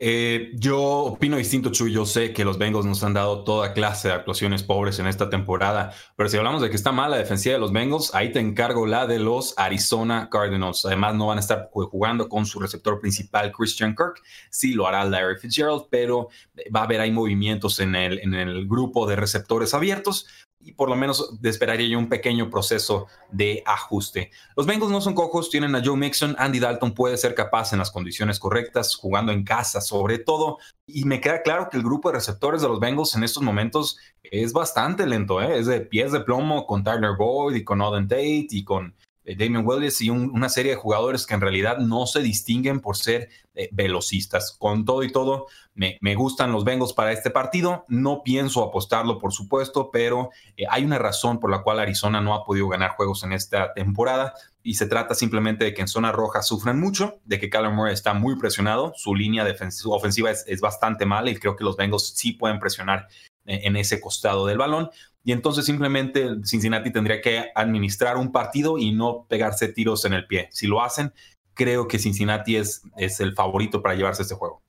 Eh, 0.00 0.52
yo 0.54 0.80
opino 0.80 1.36
distinto, 1.36 1.70
Chuy. 1.72 1.92
Yo 1.92 2.06
sé 2.06 2.32
que 2.32 2.44
los 2.44 2.56
Bengals 2.56 2.86
nos 2.86 3.02
han 3.02 3.14
dado 3.14 3.42
toda 3.42 3.72
clase 3.72 4.08
de 4.08 4.14
actuaciones 4.14 4.62
pobres 4.62 5.00
en 5.00 5.08
esta 5.08 5.28
temporada, 5.28 5.92
pero 6.14 6.28
si 6.28 6.36
hablamos 6.36 6.62
de 6.62 6.70
que 6.70 6.76
está 6.76 6.92
mal 6.92 7.10
la 7.10 7.16
defensiva 7.16 7.54
de 7.54 7.58
los 7.58 7.72
Bengals, 7.72 8.14
ahí 8.14 8.30
te 8.30 8.38
encargo 8.38 8.86
la 8.86 9.08
de 9.08 9.18
los 9.18 9.54
Arizona 9.58 10.28
Cardinals. 10.30 10.84
Además, 10.84 11.16
no 11.16 11.26
van 11.26 11.38
a 11.38 11.40
estar 11.40 11.68
jugando 11.72 12.28
con 12.28 12.46
su 12.46 12.60
receptor 12.60 13.00
principal, 13.00 13.50
Christian 13.50 13.96
Kirk. 13.96 14.22
Sí 14.50 14.72
lo 14.72 14.86
hará 14.86 15.04
Larry 15.04 15.36
Fitzgerald, 15.40 15.86
pero 15.90 16.28
va 16.74 16.80
a 16.80 16.84
haber 16.84 17.00
ahí 17.00 17.10
movimientos 17.10 17.80
en 17.80 17.96
el, 17.96 18.20
en 18.20 18.34
el 18.34 18.68
grupo 18.68 19.06
de 19.08 19.16
receptores 19.16 19.74
abiertos 19.74 20.26
y 20.60 20.72
por 20.72 20.88
lo 20.88 20.96
menos 20.96 21.38
esperaría 21.42 21.88
yo 21.88 21.98
un 21.98 22.08
pequeño 22.08 22.50
proceso 22.50 23.06
de 23.30 23.62
ajuste. 23.66 24.30
Los 24.56 24.66
Bengals 24.66 24.90
no 24.90 25.00
son 25.00 25.14
cojos, 25.14 25.50
tienen 25.50 25.74
a 25.74 25.82
Joe 25.84 25.96
Mixon, 25.96 26.36
Andy 26.38 26.58
Dalton 26.58 26.94
puede 26.94 27.16
ser 27.16 27.34
capaz 27.34 27.72
en 27.72 27.78
las 27.78 27.90
condiciones 27.90 28.38
correctas, 28.38 28.94
jugando 28.94 29.32
en 29.32 29.44
casa 29.44 29.80
sobre 29.80 30.18
todo, 30.18 30.58
y 30.86 31.04
me 31.04 31.20
queda 31.20 31.42
claro 31.42 31.68
que 31.70 31.76
el 31.76 31.82
grupo 31.82 32.08
de 32.08 32.16
receptores 32.16 32.62
de 32.62 32.68
los 32.68 32.80
Bengals 32.80 33.14
en 33.14 33.24
estos 33.24 33.42
momentos 33.42 33.98
es 34.22 34.52
bastante 34.52 35.06
lento, 35.06 35.40
¿eh? 35.40 35.58
es 35.58 35.66
de 35.66 35.80
pies 35.80 36.12
de 36.12 36.20
plomo 36.20 36.66
con 36.66 36.82
Tyler 36.82 37.16
Boyd 37.16 37.56
y 37.56 37.64
con 37.64 37.80
Auden 37.80 38.08
Tate 38.08 38.48
y 38.50 38.64
con 38.64 38.94
eh, 39.28 39.36
Damien 39.36 39.66
Willis 39.66 40.00
y 40.00 40.08
una 40.08 40.48
serie 40.48 40.72
de 40.72 40.78
jugadores 40.78 41.26
que 41.26 41.34
en 41.34 41.42
realidad 41.42 41.76
no 41.78 42.06
se 42.06 42.22
distinguen 42.22 42.80
por 42.80 42.96
ser 42.96 43.28
eh, 43.54 43.68
velocistas. 43.72 44.56
Con 44.58 44.86
todo 44.86 45.02
y 45.02 45.12
todo, 45.12 45.48
me, 45.74 45.98
gustan 46.14 46.50
los 46.50 46.64
Bengals 46.64 46.94
para 46.94 47.12
este 47.12 47.28
partido. 47.28 47.84
No 47.88 48.22
pienso 48.22 48.64
apostarlo, 48.64 49.18
por 49.18 49.34
supuesto, 49.34 49.90
pero 49.90 50.30
eh, 50.56 50.64
hay 50.70 50.82
una 50.84 50.98
razón 50.98 51.40
por 51.40 51.50
la 51.50 51.62
cual 51.62 51.78
Arizona 51.78 52.22
no 52.22 52.34
ha 52.34 52.46
podido 52.46 52.68
ganar 52.68 52.92
juegos 52.92 53.22
en 53.22 53.34
esta 53.34 53.74
temporada 53.74 54.32
y 54.62 54.74
se 54.74 54.86
trata 54.86 55.14
simplemente 55.14 55.64
de 55.64 55.74
que 55.74 55.82
en 55.82 55.88
zona 55.88 56.10
roja 56.10 56.40
sufren 56.40 56.80
mucho, 56.80 57.18
de 57.26 57.38
que 57.38 57.50
Callum 57.50 57.74
Moore 57.74 57.92
está 57.92 58.14
muy 58.14 58.36
presionado, 58.38 58.92
su 58.96 59.14
línea 59.14 59.46
ofensiva 59.84 60.30
es, 60.30 60.44
es, 60.46 60.60
bastante 60.62 61.04
mala 61.04 61.30
y 61.30 61.36
creo 61.36 61.54
que 61.54 61.64
los 61.64 61.76
Bengals 61.76 62.14
sí 62.16 62.32
pueden 62.32 62.58
presionar 62.58 63.08
en 63.44 63.76
ese 63.76 63.98
costado 63.98 64.46
del 64.46 64.58
balón 64.58 64.90
y 65.28 65.32
entonces 65.32 65.66
simplemente 65.66 66.26
Cincinnati 66.42 66.90
tendría 66.90 67.20
que 67.20 67.50
administrar 67.54 68.16
un 68.16 68.32
partido 68.32 68.78
y 68.78 68.92
no 68.92 69.26
pegarse 69.28 69.68
tiros 69.68 70.06
en 70.06 70.14
el 70.14 70.26
pie. 70.26 70.48
Si 70.52 70.66
lo 70.66 70.82
hacen, 70.82 71.12
creo 71.52 71.86
que 71.86 71.98
Cincinnati 71.98 72.56
es, 72.56 72.80
es 72.96 73.20
el 73.20 73.34
favorito 73.34 73.82
para 73.82 73.94
llevarse 73.94 74.22
este 74.22 74.34
juego. 74.34 74.62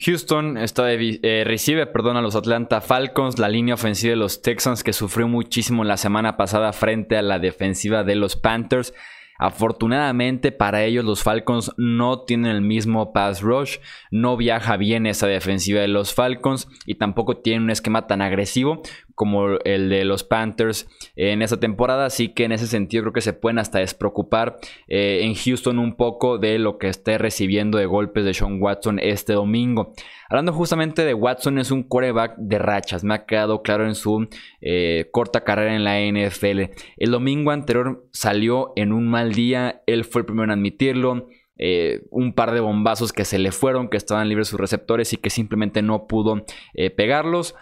Houston 0.00 0.58
está 0.58 0.92
eh, 0.92 1.44
recibe 1.46 1.86
perdón, 1.86 2.16
a 2.16 2.20
los 2.20 2.34
Atlanta 2.34 2.80
Falcons, 2.80 3.38
la 3.38 3.48
línea 3.48 3.74
ofensiva 3.74 4.10
de 4.10 4.16
los 4.16 4.42
Texans 4.42 4.82
que 4.82 4.92
sufrió 4.92 5.28
muchísimo 5.28 5.84
la 5.84 5.98
semana 5.98 6.36
pasada 6.36 6.72
frente 6.72 7.16
a 7.16 7.22
la 7.22 7.38
defensiva 7.38 8.02
de 8.02 8.16
los 8.16 8.34
Panthers. 8.34 8.92
Afortunadamente 9.40 10.50
para 10.50 10.82
ellos 10.82 11.04
los 11.04 11.22
Falcons 11.22 11.70
no 11.76 12.22
tienen 12.24 12.50
el 12.50 12.60
mismo 12.60 13.12
pass 13.12 13.40
rush, 13.40 13.76
no 14.10 14.36
viaja 14.36 14.76
bien 14.76 15.06
esa 15.06 15.28
defensiva 15.28 15.80
de 15.80 15.86
los 15.86 16.12
Falcons 16.12 16.66
y 16.86 16.96
tampoco 16.96 17.36
tienen 17.36 17.62
un 17.62 17.70
esquema 17.70 18.08
tan 18.08 18.20
agresivo 18.20 18.82
como 19.18 19.58
el 19.64 19.88
de 19.88 20.04
los 20.04 20.22
Panthers 20.22 20.88
en 21.16 21.42
esa 21.42 21.58
temporada, 21.58 22.06
así 22.06 22.28
que 22.28 22.44
en 22.44 22.52
ese 22.52 22.68
sentido 22.68 23.02
creo 23.02 23.12
que 23.12 23.20
se 23.20 23.32
pueden 23.32 23.58
hasta 23.58 23.80
despreocupar 23.80 24.58
eh, 24.86 25.22
en 25.24 25.34
Houston 25.34 25.80
un 25.80 25.96
poco 25.96 26.38
de 26.38 26.60
lo 26.60 26.78
que 26.78 26.86
esté 26.86 27.18
recibiendo 27.18 27.78
de 27.78 27.86
golpes 27.86 28.24
de 28.24 28.32
Sean 28.32 28.62
Watson 28.62 29.00
este 29.00 29.32
domingo. 29.32 29.92
Hablando 30.30 30.52
justamente 30.52 31.04
de 31.04 31.14
Watson, 31.14 31.58
es 31.58 31.72
un 31.72 31.82
quarterback 31.82 32.36
de 32.36 32.58
rachas. 32.58 33.02
Me 33.02 33.14
ha 33.14 33.26
quedado 33.26 33.62
claro 33.62 33.86
en 33.86 33.96
su 33.96 34.28
eh, 34.60 35.08
corta 35.10 35.42
carrera 35.42 35.74
en 35.74 35.82
la 35.82 35.98
NFL. 35.98 36.72
El 36.96 37.10
domingo 37.10 37.50
anterior 37.50 38.06
salió 38.12 38.72
en 38.76 38.92
un 38.92 39.08
mal 39.08 39.32
día. 39.32 39.82
Él 39.88 40.04
fue 40.04 40.20
el 40.20 40.26
primero 40.26 40.44
en 40.44 40.52
admitirlo. 40.52 41.26
Eh, 41.56 42.02
un 42.10 42.34
par 42.34 42.52
de 42.52 42.60
bombazos 42.60 43.12
que 43.12 43.24
se 43.24 43.40
le 43.40 43.50
fueron, 43.50 43.88
que 43.88 43.96
estaban 43.96 44.28
libres 44.28 44.46
sus 44.46 44.60
receptores 44.60 45.12
y 45.12 45.16
que 45.16 45.28
simplemente 45.28 45.82
no 45.82 46.06
pudo 46.06 46.44
pegarlos 46.96 47.56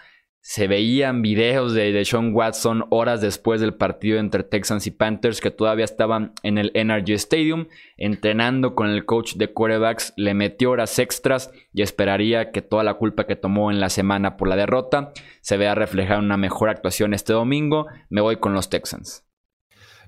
se 0.49 0.69
veían 0.69 1.23
videos 1.23 1.75
de, 1.75 2.05
Sean 2.05 2.33
Watson 2.33 2.85
horas 2.91 3.21
después 3.21 3.61
del 3.61 3.75
partido 3.75 4.21
entre 4.21 4.45
Texans 4.45 4.87
y 4.87 4.93
Panthers 4.93 5.41
que 5.41 5.51
todavía 5.51 5.85
estaban 5.85 6.35
en 6.45 6.57
el 6.57 6.71
NRG 6.73 7.15
Stadium 7.15 7.67
entrenando 7.97 8.77
con 8.77 8.89
el 8.89 9.05
coach 9.05 9.35
de 9.35 9.53
quarterbacks, 9.53 10.15
le 10.17 10.35
metió 10.35 10.71
horas 10.71 11.01
extras 11.01 11.51
y 11.73 11.83
esperaría 11.83 12.53
que 12.53 12.63
toda 12.63 12.85
la 12.85 12.95
culpa 12.95 13.27
que 13.27 13.35
tomó 13.35 13.73
en 13.73 13.81
la 13.81 13.89
semana 13.89 14.37
por 14.37 14.47
la 14.47 14.55
derrota 14.55 15.13
se 15.41 15.57
vea 15.57 15.75
reflejada 15.75 16.21
en 16.21 16.27
una 16.27 16.37
mejor 16.37 16.69
actuación 16.69 17.13
este 17.13 17.33
domingo. 17.33 17.89
Me 18.09 18.21
voy 18.21 18.37
con 18.37 18.55
los 18.55 18.71
Texans. 18.71 19.26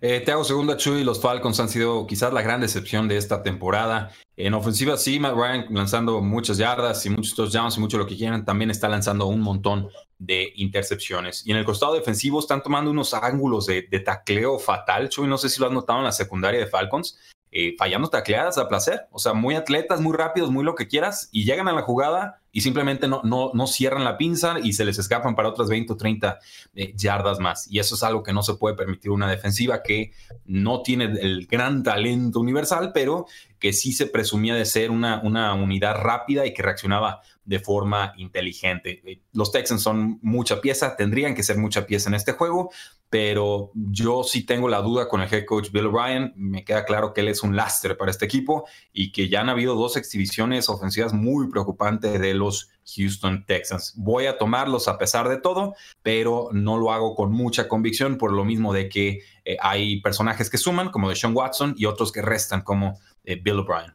Eh, 0.00 0.20
te 0.20 0.32
hago 0.32 0.44
segunda, 0.44 0.76
Chuy. 0.76 1.02
Los 1.02 1.20
Falcons 1.20 1.58
han 1.60 1.68
sido 1.68 2.06
quizás 2.06 2.32
la 2.32 2.42
gran 2.42 2.60
decepción 2.60 3.08
de 3.08 3.16
esta 3.16 3.42
temporada. 3.42 4.12
En 4.36 4.54
ofensiva, 4.54 4.96
sí, 4.96 5.18
Matt 5.18 5.34
Ryan 5.34 5.66
lanzando 5.70 6.20
muchas 6.20 6.58
yardas 6.58 7.04
y 7.06 7.10
muchos 7.10 7.34
touchdowns 7.34 7.76
y 7.76 7.80
mucho 7.80 7.98
lo 7.98 8.06
que 8.06 8.16
quieran. 8.16 8.44
También 8.44 8.70
está 8.70 8.88
lanzando 8.88 9.26
un 9.26 9.40
montón 9.40 9.88
de 10.18 10.52
intercepciones. 10.56 11.44
Y 11.46 11.50
en 11.50 11.56
el 11.56 11.64
costado 11.64 11.94
defensivo 11.94 12.38
están 12.38 12.62
tomando 12.62 12.90
unos 12.90 13.14
ángulos 13.14 13.66
de, 13.66 13.82
tacleo 14.04 14.58
fatal. 14.58 15.08
Chuy, 15.08 15.26
no 15.26 15.38
sé 15.38 15.48
si 15.48 15.60
lo 15.60 15.66
has 15.66 15.72
notado 15.72 15.98
en 15.98 16.04
la 16.04 16.12
secundaria 16.12 16.60
de 16.60 16.66
Falcons. 16.66 17.18
Eh, 17.50 17.74
fallando 17.78 18.08
tacleadas 18.08 18.58
a 18.58 18.68
placer. 18.68 19.06
O 19.10 19.18
sea, 19.18 19.32
muy 19.32 19.56
atletas, 19.56 20.00
muy 20.00 20.16
rápidos, 20.16 20.50
muy 20.50 20.62
lo 20.64 20.76
que 20.76 20.86
quieras. 20.86 21.28
Y 21.32 21.44
llegan 21.44 21.66
a 21.66 21.72
la 21.72 21.82
jugada 21.82 22.40
y 22.52 22.60
simplemente 22.62 23.08
no, 23.08 23.20
no, 23.24 23.50
no 23.54 23.66
cierran 23.66 24.04
la 24.04 24.16
pinza 24.16 24.56
y 24.62 24.72
se 24.72 24.84
les 24.84 24.98
escapan 24.98 25.34
para 25.34 25.48
otras 25.48 25.68
20 25.68 25.92
o 25.92 25.96
30 25.96 26.38
eh, 26.74 26.94
yardas 26.96 27.40
más. 27.40 27.70
Y 27.70 27.78
eso 27.78 27.94
es 27.94 28.02
algo 28.02 28.22
que 28.22 28.32
no 28.32 28.42
se 28.42 28.54
puede 28.54 28.74
permitir 28.74 29.10
una 29.10 29.30
defensiva 29.30 29.82
que 29.82 30.12
no 30.46 30.82
tiene 30.82 31.04
el 31.04 31.46
gran 31.46 31.82
talento 31.82 32.40
universal, 32.40 32.92
pero 32.92 33.26
que 33.58 33.72
sí 33.72 33.92
se 33.92 34.06
presumía 34.06 34.54
de 34.54 34.64
ser 34.64 34.90
una, 34.90 35.20
una 35.22 35.54
unidad 35.54 35.96
rápida 35.96 36.46
y 36.46 36.54
que 36.54 36.62
reaccionaba 36.62 37.20
de 37.44 37.58
forma 37.60 38.12
inteligente. 38.16 39.00
Eh, 39.04 39.22
los 39.32 39.50
Texans 39.50 39.82
son 39.82 40.18
mucha 40.22 40.60
pieza, 40.60 40.96
tendrían 40.96 41.34
que 41.34 41.42
ser 41.42 41.56
mucha 41.56 41.86
pieza 41.86 42.08
en 42.08 42.14
este 42.14 42.32
juego, 42.32 42.70
pero 43.10 43.70
yo 43.74 44.22
sí 44.22 44.44
tengo 44.44 44.68
la 44.68 44.82
duda 44.82 45.08
con 45.08 45.22
el 45.22 45.32
head 45.32 45.46
coach 45.46 45.70
Bill 45.72 45.86
O'Brien. 45.86 46.34
Me 46.36 46.64
queda 46.64 46.84
claro 46.84 47.14
que 47.14 47.22
él 47.22 47.28
es 47.28 47.42
un 47.42 47.56
lastre 47.56 47.94
para 47.94 48.10
este 48.10 48.26
equipo 48.26 48.66
y 48.92 49.12
que 49.12 49.30
ya 49.30 49.40
han 49.40 49.48
habido 49.48 49.74
dos 49.74 49.96
exhibiciones 49.96 50.68
ofensivas 50.68 51.14
muy 51.14 51.48
preocupantes 51.48 52.20
de 52.20 52.34
los 52.38 52.71
Houston 52.97 53.45
Texans. 53.45 53.95
Voy 53.97 54.26
a 54.26 54.38
tomarlos 54.38 54.88
a 54.88 54.97
pesar 54.97 55.28
de 55.28 55.38
todo, 55.38 55.75
pero 56.02 56.49
no 56.52 56.78
lo 56.78 56.92
hago 56.92 57.14
con 57.14 57.33
mucha 57.33 57.68
convicción 57.68 58.16
por 58.16 58.33
lo 58.33 58.45
mismo 58.45 58.73
de 58.73 58.88
que 58.88 59.21
eh, 59.45 59.57
hay 59.61 60.00
personajes 60.00 60.49
que 60.49 60.59
suman, 60.59 60.90
como 60.90 61.14
Sean 61.14 61.37
Watson, 61.37 61.75
y 61.76 61.85
otros 61.85 62.12
que 62.12 62.23
restan, 62.23 62.62
como 62.62 62.99
eh, 63.25 63.38
Bill 63.42 63.61
O'Brien. 63.61 63.95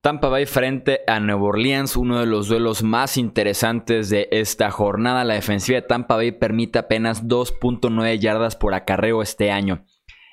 Tampa 0.00 0.28
Bay 0.28 0.46
frente 0.46 1.00
a 1.08 1.18
Nueva 1.18 1.42
Orleans, 1.42 1.96
uno 1.96 2.20
de 2.20 2.26
los 2.26 2.46
duelos 2.48 2.82
más 2.82 3.16
interesantes 3.16 4.10
de 4.10 4.28
esta 4.30 4.70
jornada. 4.70 5.24
La 5.24 5.34
defensiva 5.34 5.80
de 5.80 5.86
Tampa 5.86 6.14
Bay 6.16 6.32
permite 6.32 6.78
apenas 6.78 7.24
2.9 7.24 8.18
yardas 8.18 8.54
por 8.54 8.74
acarreo 8.74 9.22
este 9.22 9.50
año. 9.50 9.84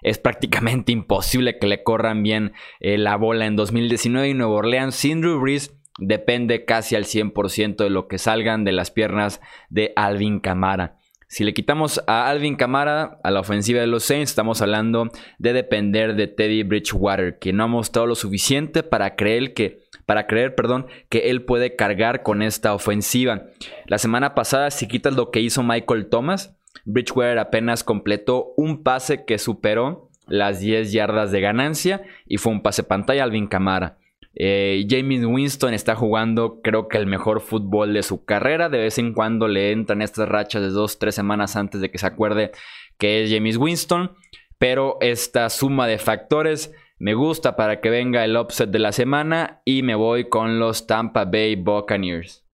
Es 0.04 0.20
prácticamente 0.20 0.92
imposible 0.92 1.58
que 1.58 1.66
le 1.66 1.82
corran 1.82 2.22
bien 2.22 2.54
eh, 2.80 3.00
la 3.00 3.16
bola 3.16 3.48
en 3.48 3.56
2019 3.56 4.30
y 4.30 4.34
Nueva 4.36 4.54
Orleans 4.54 4.94
sin 4.94 5.22
Drew 5.22 5.40
Brees 5.40 5.76
depende 5.98 6.66
casi 6.66 6.96
al 6.96 7.06
100% 7.06 7.78
de 7.78 7.90
lo 7.90 8.08
que 8.08 8.18
salgan 8.18 8.64
de 8.64 8.72
las 8.72 8.92
piernas 8.92 9.42
de 9.70 9.94
Alvin 9.96 10.40
Camara. 10.40 10.98
Si 11.28 11.44
le 11.44 11.54
quitamos 11.54 12.02
a 12.08 12.30
Alvin 12.30 12.56
Kamara 12.56 13.20
a 13.24 13.32
la 13.32 13.40
ofensiva 13.40 13.82
de 13.82 13.88
los 13.88 14.04
Saints, 14.04 14.30
estamos 14.30 14.62
hablando 14.62 15.10
de 15.40 15.54
depender 15.54 16.16
de 16.16 16.28
Teddy 16.28 16.64
Bridgewater, 16.64 17.40
que 17.40 17.52
no 17.52 17.64
ha 17.64 17.68
mostrado 17.68 18.08
lo 18.08 18.16
suficiente 18.16 18.84
para 18.84 19.16
creer 19.16 19.54
que 19.54 19.86
para 20.06 20.28
creer, 20.28 20.54
perdón, 20.54 20.86
que 21.10 21.32
él 21.32 21.44
puede 21.44 21.76
cargar 21.76 22.22
con 22.22 22.44
esta 22.44 22.76
ofensiva. 22.76 23.48
La 23.88 23.98
semana 23.98 24.36
pasada, 24.36 24.70
si 24.70 24.88
quitas 24.88 25.16
lo 25.16 25.32
que 25.32 25.40
hizo 25.40 25.64
Michael 25.64 26.10
Thomas, 26.10 26.56
Bridgewater 26.86 27.40
apenas 27.40 27.84
completó 27.84 28.54
un 28.56 28.84
pase 28.84 29.26
que 29.26 29.40
superó 29.40 30.10
las 30.28 30.60
10 30.60 30.92
yardas 30.92 31.32
de 31.32 31.42
ganancia 31.42 32.04
y 32.28 32.38
fue 32.38 32.52
un 32.52 32.62
pase 32.62 32.84
pantalla 32.84 33.24
Alvin 33.24 33.48
Kamara. 33.48 33.98
Eh, 34.36 34.86
James 34.90 35.26
Winston 35.26 35.74
está 35.74 35.96
jugando 35.96 36.60
creo 36.62 36.90
que 36.90 36.98
el 36.98 37.08
mejor 37.08 37.40
fútbol 37.40 37.94
de 37.94 38.04
su 38.04 38.26
carrera. 38.26 38.70
De 38.70 38.78
vez 38.78 38.98
en 38.98 39.14
cuando 39.14 39.48
le 39.48 39.72
entran 39.72 40.02
estas 40.02 40.28
rachas 40.28 40.62
de 40.62 40.70
dos, 40.70 41.00
tres 41.00 41.16
semanas 41.16 41.56
antes 41.56 41.82
de 41.82 41.90
que 41.90 41.98
se 41.98 42.08
acuerde 42.08 42.52
que 42.98 43.24
es 43.24 43.32
James 43.32 43.58
Winston. 43.58 44.12
Pero 44.58 44.98
esta 45.02 45.50
suma 45.50 45.88
de 45.88 45.98
factores 45.98 46.74
me 46.98 47.14
gusta 47.14 47.56
para 47.56 47.82
que 47.82 47.90
venga 47.90 48.24
el 48.24 48.38
upset 48.38 48.70
de 48.70 48.80
la 48.80 48.92
semana 48.92 49.62
y 49.66 49.84
me 49.84 49.96
voy 49.96 50.30
con 50.30 50.60
los 50.60 50.88
Tampa 50.88 51.26
Bay 51.26 51.56
Buccaneers. 51.56 52.46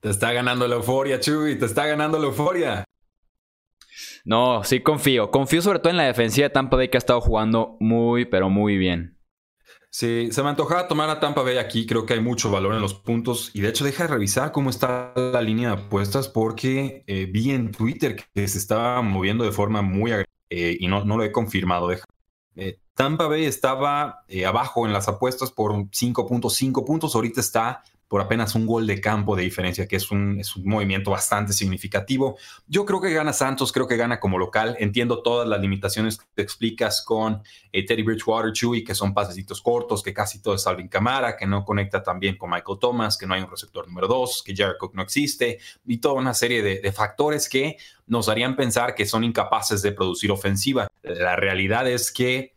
Te 0.00 0.10
está 0.10 0.32
ganando 0.32 0.66
la 0.66 0.76
euforia, 0.76 1.20
Chuy, 1.20 1.58
te 1.58 1.66
está 1.66 1.86
ganando 1.86 2.18
la 2.18 2.26
euforia. 2.26 2.84
No, 4.24 4.64
sí 4.64 4.80
confío. 4.80 5.30
Confío 5.30 5.62
sobre 5.62 5.78
todo 5.78 5.90
en 5.90 5.98
la 5.98 6.04
defensiva 6.04 6.48
de 6.48 6.54
Tampa 6.54 6.76
Bay 6.76 6.88
que 6.88 6.96
ha 6.96 6.98
estado 6.98 7.20
jugando 7.20 7.76
muy, 7.80 8.24
pero 8.24 8.50
muy 8.50 8.76
bien. 8.76 9.19
Sí, 9.92 10.28
se 10.30 10.42
me 10.44 10.50
antojaba 10.50 10.86
tomar 10.86 11.10
a 11.10 11.18
Tampa 11.18 11.42
Bay 11.42 11.58
aquí. 11.58 11.84
Creo 11.84 12.06
que 12.06 12.14
hay 12.14 12.20
mucho 12.20 12.50
valor 12.50 12.74
en 12.74 12.80
los 12.80 12.94
puntos. 12.94 13.50
Y 13.54 13.60
de 13.60 13.68
hecho, 13.70 13.84
deja 13.84 14.04
de 14.04 14.10
revisar 14.10 14.52
cómo 14.52 14.70
está 14.70 15.12
la 15.16 15.42
línea 15.42 15.74
de 15.74 15.82
apuestas 15.82 16.28
porque 16.28 17.02
eh, 17.06 17.26
vi 17.26 17.50
en 17.50 17.72
Twitter 17.72 18.16
que 18.32 18.46
se 18.48 18.58
estaba 18.58 19.02
moviendo 19.02 19.44
de 19.44 19.52
forma 19.52 19.82
muy 19.82 20.12
agresiva. 20.12 20.30
eh, 20.50 20.76
y 20.78 20.86
no, 20.88 21.04
no 21.04 21.16
lo 21.16 21.24
he 21.24 21.32
confirmado. 21.32 21.90
Eh, 22.56 22.78
Tampa 22.94 23.26
Bay 23.26 23.44
estaba 23.44 24.24
abajo 24.46 24.86
en 24.86 24.92
las 24.92 25.08
apuestas 25.08 25.50
por 25.50 25.72
5.5 25.90 26.84
puntos, 26.86 27.14
ahorita 27.14 27.40
está 27.40 27.82
por 28.10 28.20
apenas 28.20 28.56
un 28.56 28.66
gol 28.66 28.88
de 28.88 29.00
campo 29.00 29.36
de 29.36 29.44
diferencia, 29.44 29.86
que 29.86 29.94
es 29.94 30.10
un, 30.10 30.40
es 30.40 30.56
un 30.56 30.66
movimiento 30.66 31.12
bastante 31.12 31.52
significativo. 31.52 32.36
Yo 32.66 32.84
creo 32.84 33.00
que 33.00 33.12
gana 33.12 33.32
Santos, 33.32 33.70
creo 33.70 33.86
que 33.86 33.96
gana 33.96 34.18
como 34.18 34.36
local. 34.36 34.76
Entiendo 34.80 35.22
todas 35.22 35.46
las 35.46 35.60
limitaciones 35.60 36.18
que 36.18 36.24
te 36.34 36.42
explicas 36.42 37.04
con 37.06 37.40
eh, 37.70 37.86
Teddy 37.86 38.02
Bridgewater, 38.02 38.52
Chewy, 38.52 38.82
que 38.82 38.96
son 38.96 39.14
pasecitos 39.14 39.62
cortos, 39.62 40.02
que 40.02 40.12
casi 40.12 40.42
todo 40.42 40.56
es 40.56 40.66
Alvin 40.66 40.88
Camara, 40.88 41.36
que 41.36 41.46
no 41.46 41.64
conecta 41.64 42.02
tan 42.02 42.18
bien 42.18 42.36
con 42.36 42.50
Michael 42.50 42.78
Thomas, 42.80 43.16
que 43.16 43.28
no 43.28 43.34
hay 43.34 43.42
un 43.42 43.50
receptor 43.50 43.86
número 43.86 44.08
dos, 44.08 44.42
que 44.44 44.56
Jared 44.56 44.78
Cook 44.80 44.96
no 44.96 45.02
existe, 45.02 45.60
y 45.86 45.98
toda 45.98 46.14
una 46.14 46.34
serie 46.34 46.64
de, 46.64 46.80
de 46.80 46.90
factores 46.90 47.48
que 47.48 47.76
nos 48.08 48.28
harían 48.28 48.56
pensar 48.56 48.96
que 48.96 49.06
son 49.06 49.22
incapaces 49.22 49.82
de 49.82 49.92
producir 49.92 50.32
ofensiva. 50.32 50.90
La 51.04 51.36
realidad 51.36 51.88
es 51.88 52.10
que 52.10 52.54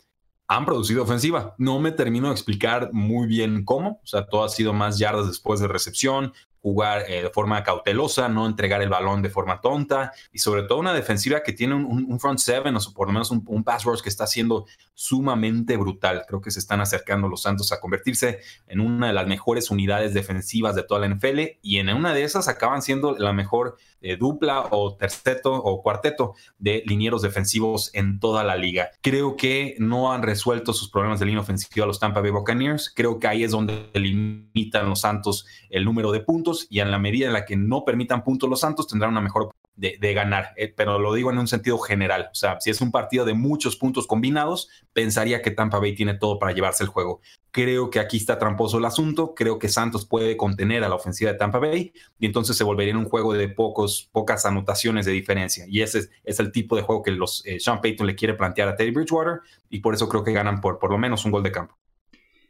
han 0.56 0.66
producido 0.66 1.04
ofensiva. 1.04 1.56
No 1.58 1.80
me 1.80 1.92
termino 1.92 2.28
de 2.28 2.34
explicar 2.34 2.90
muy 2.94 3.28
bien 3.28 3.66
cómo. 3.66 4.02
O 4.04 4.08
sea, 4.08 4.28
todo 4.28 4.44
ha 4.44 4.50
sido 4.50 4.72
más 4.72 5.00
yardas 5.00 5.28
después 5.28 5.60
de 5.60 5.68
recepción, 5.68 6.34
jugar 6.62 7.04
eh, 7.10 7.24
de 7.24 7.30
forma 7.30 7.64
cautelosa, 7.64 8.30
no 8.30 8.46
entregar 8.46 8.82
el 8.82 8.90
balón 8.90 9.22
de 9.22 9.30
forma 9.30 9.60
tonta 9.60 10.14
y 10.32 10.40
sobre 10.40 10.64
todo 10.64 10.80
una 10.80 10.94
defensiva 10.94 11.44
que 11.44 11.54
tiene 11.54 11.76
un, 11.76 12.20
front 12.20 12.40
seven 12.40 12.76
o 12.76 12.80
por 12.94 13.08
lo 13.08 13.14
menos 13.14 13.32
un, 13.32 13.64
pass 13.64 13.84
rush 13.84 14.02
que 14.02 14.10
está 14.10 14.28
siendo 14.28 14.66
sumamente 14.94 15.78
brutal. 15.78 16.24
Creo 16.28 16.42
que 16.42 16.52
se 16.52 16.60
están 16.60 16.82
acercando 16.82 17.28
los 17.28 17.42
Santos 17.42 17.72
a 17.72 17.80
convertirse 17.80 18.40
en 18.68 18.80
una 18.80 19.08
de 19.08 19.14
las 19.14 19.28
mejores 19.28 19.72
unidades 19.72 20.14
defensivas 20.14 20.76
de 20.76 20.84
toda 20.84 21.02
la 21.02 21.14
NFL 21.14 21.40
y 21.62 21.78
en 21.78 21.90
una 21.90 22.14
de 22.14 22.24
esas 22.24 22.48
acaban 22.48 22.82
siendo 22.82 23.18
la 23.18 23.34
mejor 23.34 23.78
eh, 24.02 24.18
dupla 24.18 24.68
o 24.72 24.96
terceto 24.96 25.54
o 25.54 25.82
cuarteto 25.82 26.36
de 26.60 26.84
linieros 26.86 27.22
defensivos 27.22 27.90
en 27.94 28.20
toda 28.20 28.44
la 28.44 28.56
liga. 28.56 28.90
Creo 29.02 29.36
que 29.36 29.76
no 29.80 30.12
han 30.12 30.24
resuelto 30.24 30.74
sus 30.74 30.90
problemas 30.90 31.20
de 31.20 31.26
línea 31.26 31.42
ofensiva 31.42 31.86
los 31.86 32.00
Tampa 32.00 32.22
Bay 32.22 32.32
Buccaneers. 32.32 32.92
Creo 32.94 33.20
que 33.20 33.28
ahí 33.28 33.44
es 33.44 33.52
donde 33.52 33.90
limitan 33.94 34.90
los 34.90 35.02
Santos 35.02 35.46
el 35.70 35.86
número 35.86 36.12
de 36.12 36.20
puntos 36.20 36.68
y 36.70 36.80
en 36.80 36.92
la 36.92 37.00
medida 37.00 37.28
en 37.28 37.34
la 37.34 37.46
que 37.46 37.56
no 37.56 37.86
permitan 37.86 38.24
puntos 38.24 38.50
los 38.50 38.60
Santos 38.60 38.88
tendrán 38.88 39.12
una 39.12 39.22
mejor 39.22 39.52
de, 39.76 39.98
de, 40.00 40.14
ganar, 40.14 40.54
eh, 40.56 40.74
pero 40.76 41.00
lo 41.00 41.14
digo 41.14 41.32
en 41.32 41.38
un 41.38 41.48
sentido 41.48 41.78
general. 41.80 42.30
O 42.32 42.36
sea, 42.36 42.60
si 42.60 42.70
es 42.70 42.82
un 42.82 42.92
partido 42.92 43.26
de 43.26 43.34
muchos 43.34 43.76
puntos 43.76 44.08
combinados, 44.08 44.70
pensaría 44.94 45.42
que 45.42 45.52
Tampa 45.52 45.80
Bay 45.80 45.96
tiene 45.96 46.14
todo 46.14 46.40
para 46.40 46.52
llevarse 46.52 46.84
el 46.84 46.90
juego. 46.90 47.22
Creo 47.52 47.90
que 47.90 48.00
aquí 48.00 48.18
está 48.18 48.40
tramposo 48.40 48.78
el 48.78 48.86
asunto. 48.86 49.34
Creo 49.36 49.60
que 49.60 49.70
Santos 49.70 50.06
puede 50.06 50.38
contener 50.38 50.84
a 50.84 50.90
la 50.90 50.96
ofensiva 50.96 51.32
de 51.32 51.38
Tampa 51.38 51.60
Bay 51.60 51.94
y 52.20 52.26
entonces 52.26 52.58
se 52.58 52.64
volvería 52.64 52.92
en 52.92 52.98
un 52.98 53.10
juego 53.10 53.34
de 53.34 53.50
pocos, 53.50 54.10
pocas 54.12 54.46
anotaciones 54.46 55.06
de 55.06 55.12
diferencia. 55.12 55.66
Y 55.68 55.82
ese 55.82 56.10
es, 56.24 56.40
el 56.40 56.52
tipo 56.52 56.76
de 56.76 56.82
juego 56.82 57.04
que 57.04 57.12
los 57.12 57.46
eh, 57.46 57.60
Sean 57.60 57.82
Payton 57.82 58.08
le 58.08 58.16
quiere 58.16 58.34
plantear 58.34 58.70
a 58.70 58.76
Teddy 58.76 58.92
Bridgewater 58.92 59.42
y 59.70 59.80
por 59.80 59.94
eso 59.94 60.10
creo 60.10 60.24
que 60.24 60.34
ganan 60.34 60.62
por 60.62 60.80
por 60.80 60.92
lo 60.92 60.98
menos 60.98 61.26
un 61.26 61.32
gol 61.32 61.44
de 61.44 61.52
campo. 61.52 61.78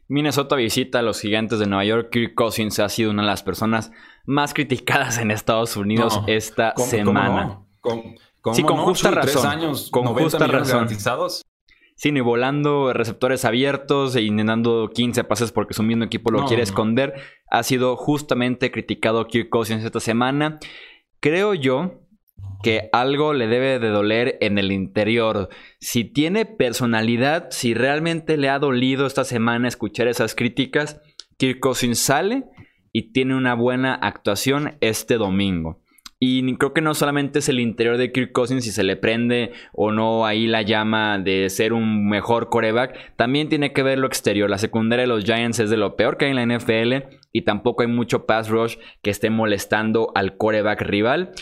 Minnesota 0.08 0.56
visita 0.56 0.98
a 0.98 1.02
los 1.02 1.20
gigantes 1.20 1.58
de 1.58 1.66
Nueva 1.66 1.84
York. 1.84 2.10
Kirk 2.10 2.34
Cousins 2.34 2.78
ha 2.78 2.88
sido 2.88 3.10
una 3.10 3.22
de 3.22 3.28
las 3.28 3.42
personas 3.42 3.90
más 4.26 4.54
criticadas 4.54 5.18
en 5.18 5.30
Estados 5.30 5.76
Unidos 5.76 6.20
esta 6.26 6.74
semana. 6.76 7.60
¿Cómo, 7.80 8.14
sí, 8.52 8.62
con 8.62 8.76
justa 8.78 9.10
razón. 9.10 9.46
Años, 9.46 9.90
con 9.90 10.06
justa 10.06 10.46
razón. 10.46 10.88
Sí, 11.96 12.10
ni 12.10 12.20
volando 12.20 12.92
receptores 12.92 13.44
abiertos 13.44 14.16
e 14.16 14.22
intentando 14.22 14.90
15 14.92 15.24
pases 15.24 15.52
porque 15.52 15.74
su 15.74 15.82
mismo 15.82 16.04
equipo 16.04 16.30
lo 16.30 16.44
quiere 16.44 16.62
esconder. 16.62 17.14
Ha 17.48 17.62
sido 17.62 17.96
justamente 17.96 18.70
criticado 18.70 19.26
Kirk 19.26 19.48
Cousins 19.48 19.84
esta 19.84 20.00
semana. 20.00 20.58
Creo 21.20 21.54
yo 21.54 22.03
que 22.64 22.88
algo 22.92 23.34
le 23.34 23.46
debe 23.46 23.78
de 23.78 23.90
doler 23.90 24.38
en 24.40 24.56
el 24.56 24.72
interior. 24.72 25.50
Si 25.80 26.02
tiene 26.02 26.46
personalidad, 26.46 27.48
si 27.50 27.74
realmente 27.74 28.38
le 28.38 28.48
ha 28.48 28.58
dolido 28.58 29.06
esta 29.06 29.24
semana 29.24 29.68
escuchar 29.68 30.08
esas 30.08 30.34
críticas, 30.34 30.98
Kirk 31.36 31.60
Cousins 31.60 31.98
sale 31.98 32.44
y 32.90 33.12
tiene 33.12 33.36
una 33.36 33.52
buena 33.52 33.92
actuación 33.94 34.78
este 34.80 35.16
domingo. 35.16 35.82
Y 36.18 36.56
creo 36.56 36.72
que 36.72 36.80
no 36.80 36.94
solamente 36.94 37.40
es 37.40 37.50
el 37.50 37.60
interior 37.60 37.98
de 37.98 38.10
Kirk 38.12 38.32
Cousins 38.32 38.64
si 38.64 38.70
se 38.70 38.82
le 38.82 38.96
prende 38.96 39.52
o 39.74 39.92
no 39.92 40.24
ahí 40.24 40.46
la 40.46 40.62
llama 40.62 41.18
de 41.18 41.50
ser 41.50 41.74
un 41.74 42.08
mejor 42.08 42.48
coreback, 42.48 43.14
también 43.16 43.50
tiene 43.50 43.74
que 43.74 43.82
ver 43.82 43.98
lo 43.98 44.06
exterior. 44.06 44.48
La 44.48 44.56
secundaria 44.56 45.02
de 45.02 45.08
los 45.08 45.24
Giants 45.24 45.58
es 45.58 45.68
de 45.68 45.76
lo 45.76 45.96
peor 45.96 46.16
que 46.16 46.24
hay 46.24 46.30
en 46.30 46.36
la 46.36 46.56
NFL 46.56 47.18
y 47.30 47.42
tampoco 47.42 47.82
hay 47.82 47.88
mucho 47.88 48.24
pass 48.24 48.48
rush 48.48 48.76
que 49.02 49.10
esté 49.10 49.28
molestando 49.28 50.12
al 50.14 50.38
coreback 50.38 50.80
rival. 50.80 51.32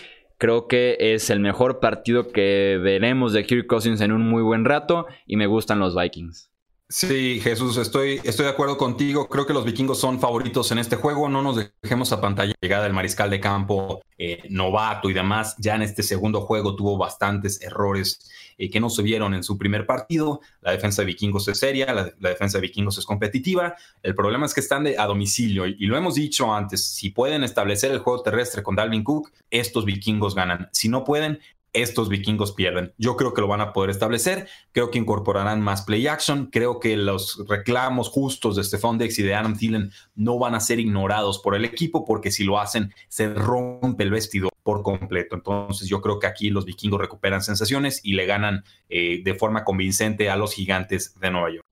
Creo 0.42 0.66
que 0.66 0.96
es 0.98 1.30
el 1.30 1.38
mejor 1.38 1.78
partido 1.78 2.26
que 2.26 2.76
veremos 2.82 3.32
de 3.32 3.46
Kirk 3.46 3.68
Cousins 3.68 4.00
en 4.00 4.10
un 4.10 4.28
muy 4.28 4.42
buen 4.42 4.64
rato 4.64 5.06
y 5.24 5.36
me 5.36 5.46
gustan 5.46 5.78
los 5.78 5.94
Vikings. 5.94 6.50
Sí, 6.88 7.38
Jesús, 7.40 7.76
estoy, 7.76 8.20
estoy 8.24 8.46
de 8.46 8.50
acuerdo 8.50 8.76
contigo. 8.76 9.28
Creo 9.28 9.46
que 9.46 9.52
los 9.52 9.64
vikingos 9.64 10.00
son 10.00 10.18
favoritos 10.18 10.72
en 10.72 10.78
este 10.78 10.96
juego. 10.96 11.28
No 11.28 11.42
nos 11.42 11.70
dejemos 11.80 12.12
a 12.12 12.20
pantalla 12.20 12.54
llegada 12.60 12.82
del 12.82 12.92
mariscal 12.92 13.30
de 13.30 13.38
campo 13.38 14.02
eh, 14.18 14.42
novato 14.50 15.08
y 15.08 15.12
demás. 15.12 15.54
Ya 15.58 15.76
en 15.76 15.82
este 15.82 16.02
segundo 16.02 16.40
juego 16.40 16.74
tuvo 16.74 16.98
bastantes 16.98 17.62
errores 17.62 18.28
eh, 18.62 18.70
que 18.70 18.78
no 18.78 18.90
se 18.90 19.02
vieron 19.02 19.34
en 19.34 19.42
su 19.42 19.58
primer 19.58 19.86
partido. 19.86 20.40
La 20.60 20.70
defensa 20.70 21.02
de 21.02 21.06
vikingos 21.06 21.48
es 21.48 21.58
seria, 21.58 21.92
la, 21.92 22.12
defensa 22.20 22.58
de 22.58 22.62
vikingos 22.62 22.96
es 22.96 23.04
competitiva. 23.04 23.74
El 24.04 24.14
problema 24.14 24.46
es 24.46 24.54
que 24.54 24.60
están 24.60 24.86
a 24.86 25.06
domicilio 25.06 25.66
y, 25.66 25.74
y, 25.80 25.86
lo 25.86 25.96
hemos 25.96 26.14
dicho 26.14 26.54
antes. 26.54 26.86
Si 26.86 27.10
pueden 27.10 27.42
establecer 27.42 27.90
el 27.90 27.98
juego 27.98 28.22
terrestre 28.22 28.62
con 28.62 28.76
Dalvin 28.76 29.02
Cook, 29.02 29.32
estos 29.50 29.84
vikingos 29.84 30.36
ganan. 30.36 30.68
Si 30.70 30.88
no 30.88 31.02
pueden, 31.02 31.40
estos 31.72 32.08
vikingos 32.08 32.52
pierden. 32.52 32.92
Yo 32.98 33.16
creo 33.16 33.34
que 33.34 33.40
lo 33.40 33.48
van 33.48 33.62
a 33.62 33.72
poder 33.72 33.90
establecer, 33.90 34.46
creo 34.70 34.92
que 34.92 34.98
incorporarán 34.98 35.60
más 35.60 35.82
play 35.82 36.06
action, 36.06 36.46
creo 36.46 36.78
que 36.78 36.96
los 36.96 37.44
reclamos 37.48 38.10
justos 38.10 38.54
de 38.54 38.62
Stephon 38.62 38.96
Dex 38.96 39.18
y 39.18 39.24
de 39.24 39.34
Adam 39.34 39.56
Thielen 39.56 39.90
no 40.14 40.38
van 40.38 40.54
a 40.54 40.60
ser 40.60 40.78
ignorados 40.78 41.40
por 41.40 41.56
el 41.56 41.64
equipo 41.64 42.04
porque 42.04 42.30
si 42.30 42.44
lo 42.44 42.60
hacen 42.60 42.94
se 43.08 43.34
rompe 43.34 44.04
el 44.04 44.10
vestido 44.10 44.51
por 44.62 44.82
completo. 44.82 45.34
Entonces 45.34 45.88
yo 45.88 46.00
creo 46.00 46.18
que 46.18 46.26
aquí 46.26 46.50
los 46.50 46.64
vikingos 46.64 47.00
recuperan 47.00 47.42
sensaciones 47.42 48.00
y 48.04 48.14
le 48.14 48.26
ganan 48.26 48.64
eh, 48.88 49.22
de 49.22 49.34
forma 49.34 49.64
convincente 49.64 50.30
a 50.30 50.36
los 50.36 50.54
gigantes 50.54 51.18
de 51.20 51.30
Nueva 51.30 51.50
York. 51.50 51.66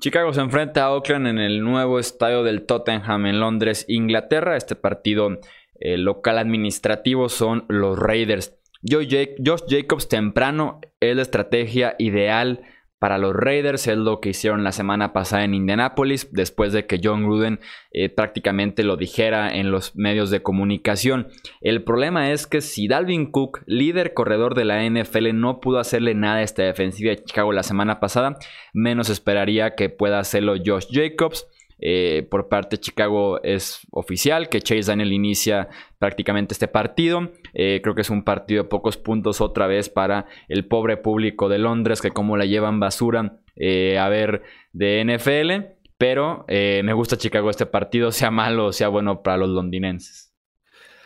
Chicago 0.00 0.32
se 0.32 0.40
enfrenta 0.40 0.84
a 0.84 0.92
Oakland 0.92 1.26
en 1.26 1.38
el 1.38 1.62
nuevo 1.62 1.98
estadio 1.98 2.44
del 2.44 2.66
Tottenham 2.66 3.26
en 3.26 3.40
Londres, 3.40 3.84
Inglaterra. 3.88 4.56
Este 4.56 4.76
partido 4.76 5.40
eh, 5.80 5.98
local 5.98 6.38
administrativo 6.38 7.28
son 7.28 7.64
los 7.68 7.98
Raiders. 7.98 8.54
Josh 8.88 9.64
Jacobs 9.68 10.08
temprano 10.08 10.80
es 11.00 11.16
la 11.16 11.22
estrategia 11.22 11.96
ideal 11.98 12.62
para 12.98 13.18
los 13.18 13.34
Raiders. 13.34 13.86
Es 13.86 13.96
lo 13.96 14.20
que 14.20 14.30
hicieron 14.30 14.64
la 14.64 14.72
semana 14.72 15.12
pasada 15.12 15.44
en 15.44 15.54
Indianapolis, 15.54 16.28
después 16.32 16.72
de 16.72 16.86
que 16.86 17.00
John 17.02 17.24
Gruden 17.24 17.60
eh, 17.92 18.08
prácticamente 18.08 18.84
lo 18.84 18.96
dijera 18.96 19.54
en 19.54 19.70
los 19.70 19.96
medios 19.96 20.30
de 20.30 20.42
comunicación. 20.42 21.28
El 21.60 21.84
problema 21.84 22.32
es 22.32 22.46
que 22.46 22.60
si 22.60 22.88
Dalvin 22.88 23.30
Cook, 23.30 23.62
líder 23.66 24.14
corredor 24.14 24.54
de 24.54 24.64
la 24.64 24.82
NFL, 24.88 25.34
no 25.34 25.60
pudo 25.60 25.78
hacerle 25.78 26.14
nada 26.14 26.36
a 26.36 26.42
esta 26.42 26.62
defensiva 26.62 27.10
de 27.10 27.22
Chicago 27.24 27.52
la 27.52 27.62
semana 27.62 28.00
pasada, 28.00 28.38
menos 28.72 29.10
esperaría 29.10 29.74
que 29.74 29.88
pueda 29.88 30.18
hacerlo 30.18 30.54
Josh 30.64 30.86
Jacobs. 30.90 31.46
Eh, 31.80 32.26
por 32.30 32.48
parte 32.48 32.76
de 32.76 32.80
Chicago 32.80 33.42
es 33.42 33.80
oficial 33.90 34.48
que 34.48 34.60
Chase 34.60 34.90
Daniel 34.90 35.12
inicia 35.12 35.68
prácticamente 35.98 36.54
este 36.54 36.68
partido. 36.68 37.32
Eh, 37.54 37.80
creo 37.82 37.94
que 37.94 38.02
es 38.02 38.10
un 38.10 38.24
partido 38.24 38.64
de 38.64 38.68
pocos 38.68 38.96
puntos 38.96 39.40
otra 39.40 39.66
vez 39.66 39.88
para 39.88 40.26
el 40.48 40.66
pobre 40.66 40.96
público 40.96 41.48
de 41.48 41.58
Londres 41.58 42.00
que 42.00 42.10
como 42.10 42.36
la 42.36 42.46
llevan 42.46 42.80
basura 42.80 43.38
eh, 43.56 43.98
a 43.98 44.08
ver 44.08 44.42
de 44.72 45.04
NFL. 45.04 45.74
Pero 45.98 46.46
me 46.48 46.92
gusta 46.92 47.18
Chicago 47.18 47.50
este 47.50 47.66
partido, 47.66 48.12
sea 48.12 48.30
malo 48.30 48.66
o 48.66 48.72
sea 48.72 48.86
bueno 48.86 49.24
para 49.24 49.36
los 49.36 49.48
londinenses. 49.48 50.27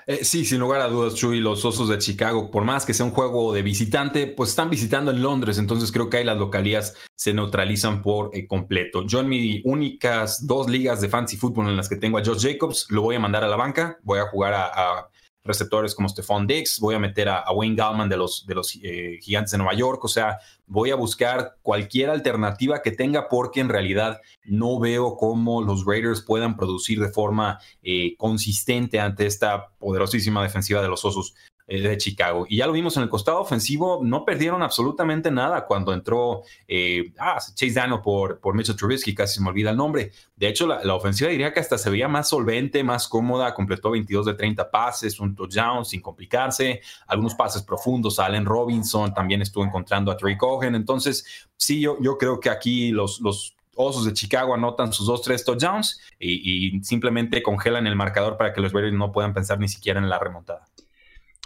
Eh, 0.07 0.25
sí, 0.25 0.45
sin 0.45 0.59
lugar 0.59 0.81
a 0.81 0.89
dudas, 0.89 1.15
Chuy, 1.15 1.41
los 1.41 1.65
Osos 1.65 1.89
de 1.89 1.99
Chicago, 1.99 2.51
por 2.51 2.65
más 2.65 2.85
que 2.85 2.93
sea 2.93 3.07
un 3.07 3.13
juego 3.13 3.53
de 3.53 3.63
visitante, 3.63 4.27
pues 4.27 4.51
están 4.51 4.69
visitando 4.69 5.11
en 5.13 5.23
Londres, 5.23 5.59
entonces 5.59 5.93
creo 5.93 6.11
que 6.11 6.17
ahí 6.17 6.25
las 6.25 6.39
localías 6.39 6.95
se 7.15 7.33
neutralizan 7.33 8.03
por 8.03 8.31
eh, 8.33 8.47
completo. 8.47 9.07
Yo 9.07 9.21
en 9.21 9.29
mis 9.29 9.63
únicas 9.65 10.47
dos 10.47 10.69
ligas 10.69 11.01
de 11.01 11.09
fantasy 11.09 11.37
fútbol 11.37 11.69
en 11.69 11.77
las 11.77 11.89
que 11.89 11.97
tengo 11.97 12.19
a 12.19 12.25
Josh 12.25 12.43
Jacobs, 12.43 12.87
lo 12.91 13.03
voy 13.03 13.15
a 13.15 13.21
mandar 13.21 13.45
a 13.45 13.49
la 13.49 13.57
banca, 13.57 13.99
voy 14.03 14.19
a 14.19 14.27
jugar 14.27 14.55
a 14.55 15.12
receptores 15.45 15.95
como 15.95 16.09
Stephon 16.09 16.47
Diggs, 16.47 16.79
voy 16.81 16.95
a 16.95 16.99
meter 16.99 17.29
a, 17.29 17.51
Wayne 17.53 17.77
Gallman 17.77 18.09
de 18.09 18.17
los, 18.17 18.47
de 18.47 18.55
los 18.55 18.79
eh, 18.83 19.19
Gigantes 19.21 19.53
de 19.53 19.59
Nueva 19.59 19.75
York, 19.75 20.05
o 20.05 20.09
sea, 20.09 20.39
voy 20.67 20.91
a 20.91 20.95
buscar 20.95 21.57
cualquier 21.63 22.11
alternativa 22.11 22.83
que 22.83 22.93
tenga 22.93 23.29
porque 23.29 23.61
en 23.61 23.69
realidad 23.69 24.21
no 24.45 24.79
veo 24.79 25.17
cómo 25.17 25.63
los 25.63 25.85
Raiders 25.85 26.23
puedan 26.23 26.57
producir 26.57 27.01
de 27.01 27.11
forma 27.11 27.59
eh, 27.83 28.15
consistente 28.17 29.01
ante 29.01 29.27
esta 29.27 29.71
poderosísima 29.79 30.43
defensiva 30.43 30.81
de 30.81 30.89
los 30.89 31.05
Osos. 31.05 31.35
De 31.81 31.97
Chicago. 31.97 32.47
Y 32.49 32.59
ya 32.59 32.67
lo 32.67 32.73
vimos 32.73 32.97
en 32.97 33.05
el 33.05 33.09
costado 33.09 33.41
ofensivo, 33.41 34.01
no 34.03 34.25
perdieron 34.25 34.63
absolutamente 34.63 35.31
nada 35.31 35.65
cuando 35.65 35.93
entró 35.93 36.43
eh, 36.69 37.13
ah, 37.19 37.39
Chase 37.39 37.73
Daniel 37.73 38.01
por, 38.03 38.41
por 38.41 38.55
Mitchell 38.55 38.77
Trubisky, 38.77 39.15
casi 39.15 39.35
se 39.35 39.43
me 39.43 39.49
olvida 39.49 39.71
el 39.71 39.77
nombre. 39.77 40.13
De 40.37 40.49
hecho, 40.49 40.67
la, 40.67 40.85
la, 40.85 40.95
ofensiva 40.95 41.31
diría 41.31 41.53
que 41.53 41.61
hasta 41.61 41.79
se 41.79 41.89
veía 41.89 42.09
más 42.09 42.29
solvente, 42.29 42.85
más 42.85 43.09
cómoda, 43.09 43.55
completó 43.55 43.91
22 43.91 44.27
de 44.27 44.35
30 44.35 44.71
pases, 44.71 45.19
un 45.21 45.35
touchdown 45.35 45.85
sin 45.85 46.03
complicarse, 46.03 46.81
algunos 47.07 47.35
pases 47.35 47.63
profundos, 47.63 48.19
Allen 48.19 48.45
Robinson 48.45 49.15
también 49.15 49.41
estuvo 49.41 49.65
encontrando 49.65 50.11
a 50.11 50.17
Trey 50.17 50.37
Cohen. 50.37 50.75
Entonces, 50.75 51.49
sí, 51.57 51.81
yo, 51.81 51.97
yo 52.01 52.19
creo 52.19 52.39
que 52.41 52.51
aquí 52.51 52.91
los, 52.91 53.21
los 53.21 53.57
Osos 53.75 54.05
de 54.05 54.13
Chicago 54.13 54.55
anotan 54.55 54.93
sus 54.93 55.07
dos, 55.07 55.23
tres 55.23 55.45
touchdowns 55.45 55.99
y, 56.19 56.77
y 56.77 56.85
simplemente 56.85 57.43
congelan 57.43 57.87
el 57.87 57.97
marcador 57.97 58.37
para 58.37 58.53
que 58.53 58.61
los 58.61 58.73
Bears 58.73 58.93
no 58.93 59.13
puedan 59.13 59.33
pensar 59.33 59.59
ni 59.59 59.69
siquiera 59.69 59.99
en 59.99 60.11
la 60.11 60.19
remontada. 60.19 60.67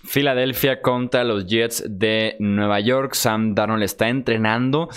Filadelfia 0.05 0.83
contra 0.83 1.25
los 1.25 1.47
Jets 1.47 1.85
de 1.89 2.37
Nueva 2.39 2.81
York. 2.81 3.15
Sam 3.15 3.55
Darnold 3.55 3.83
está 3.83 4.09
entrenando, 4.09 4.89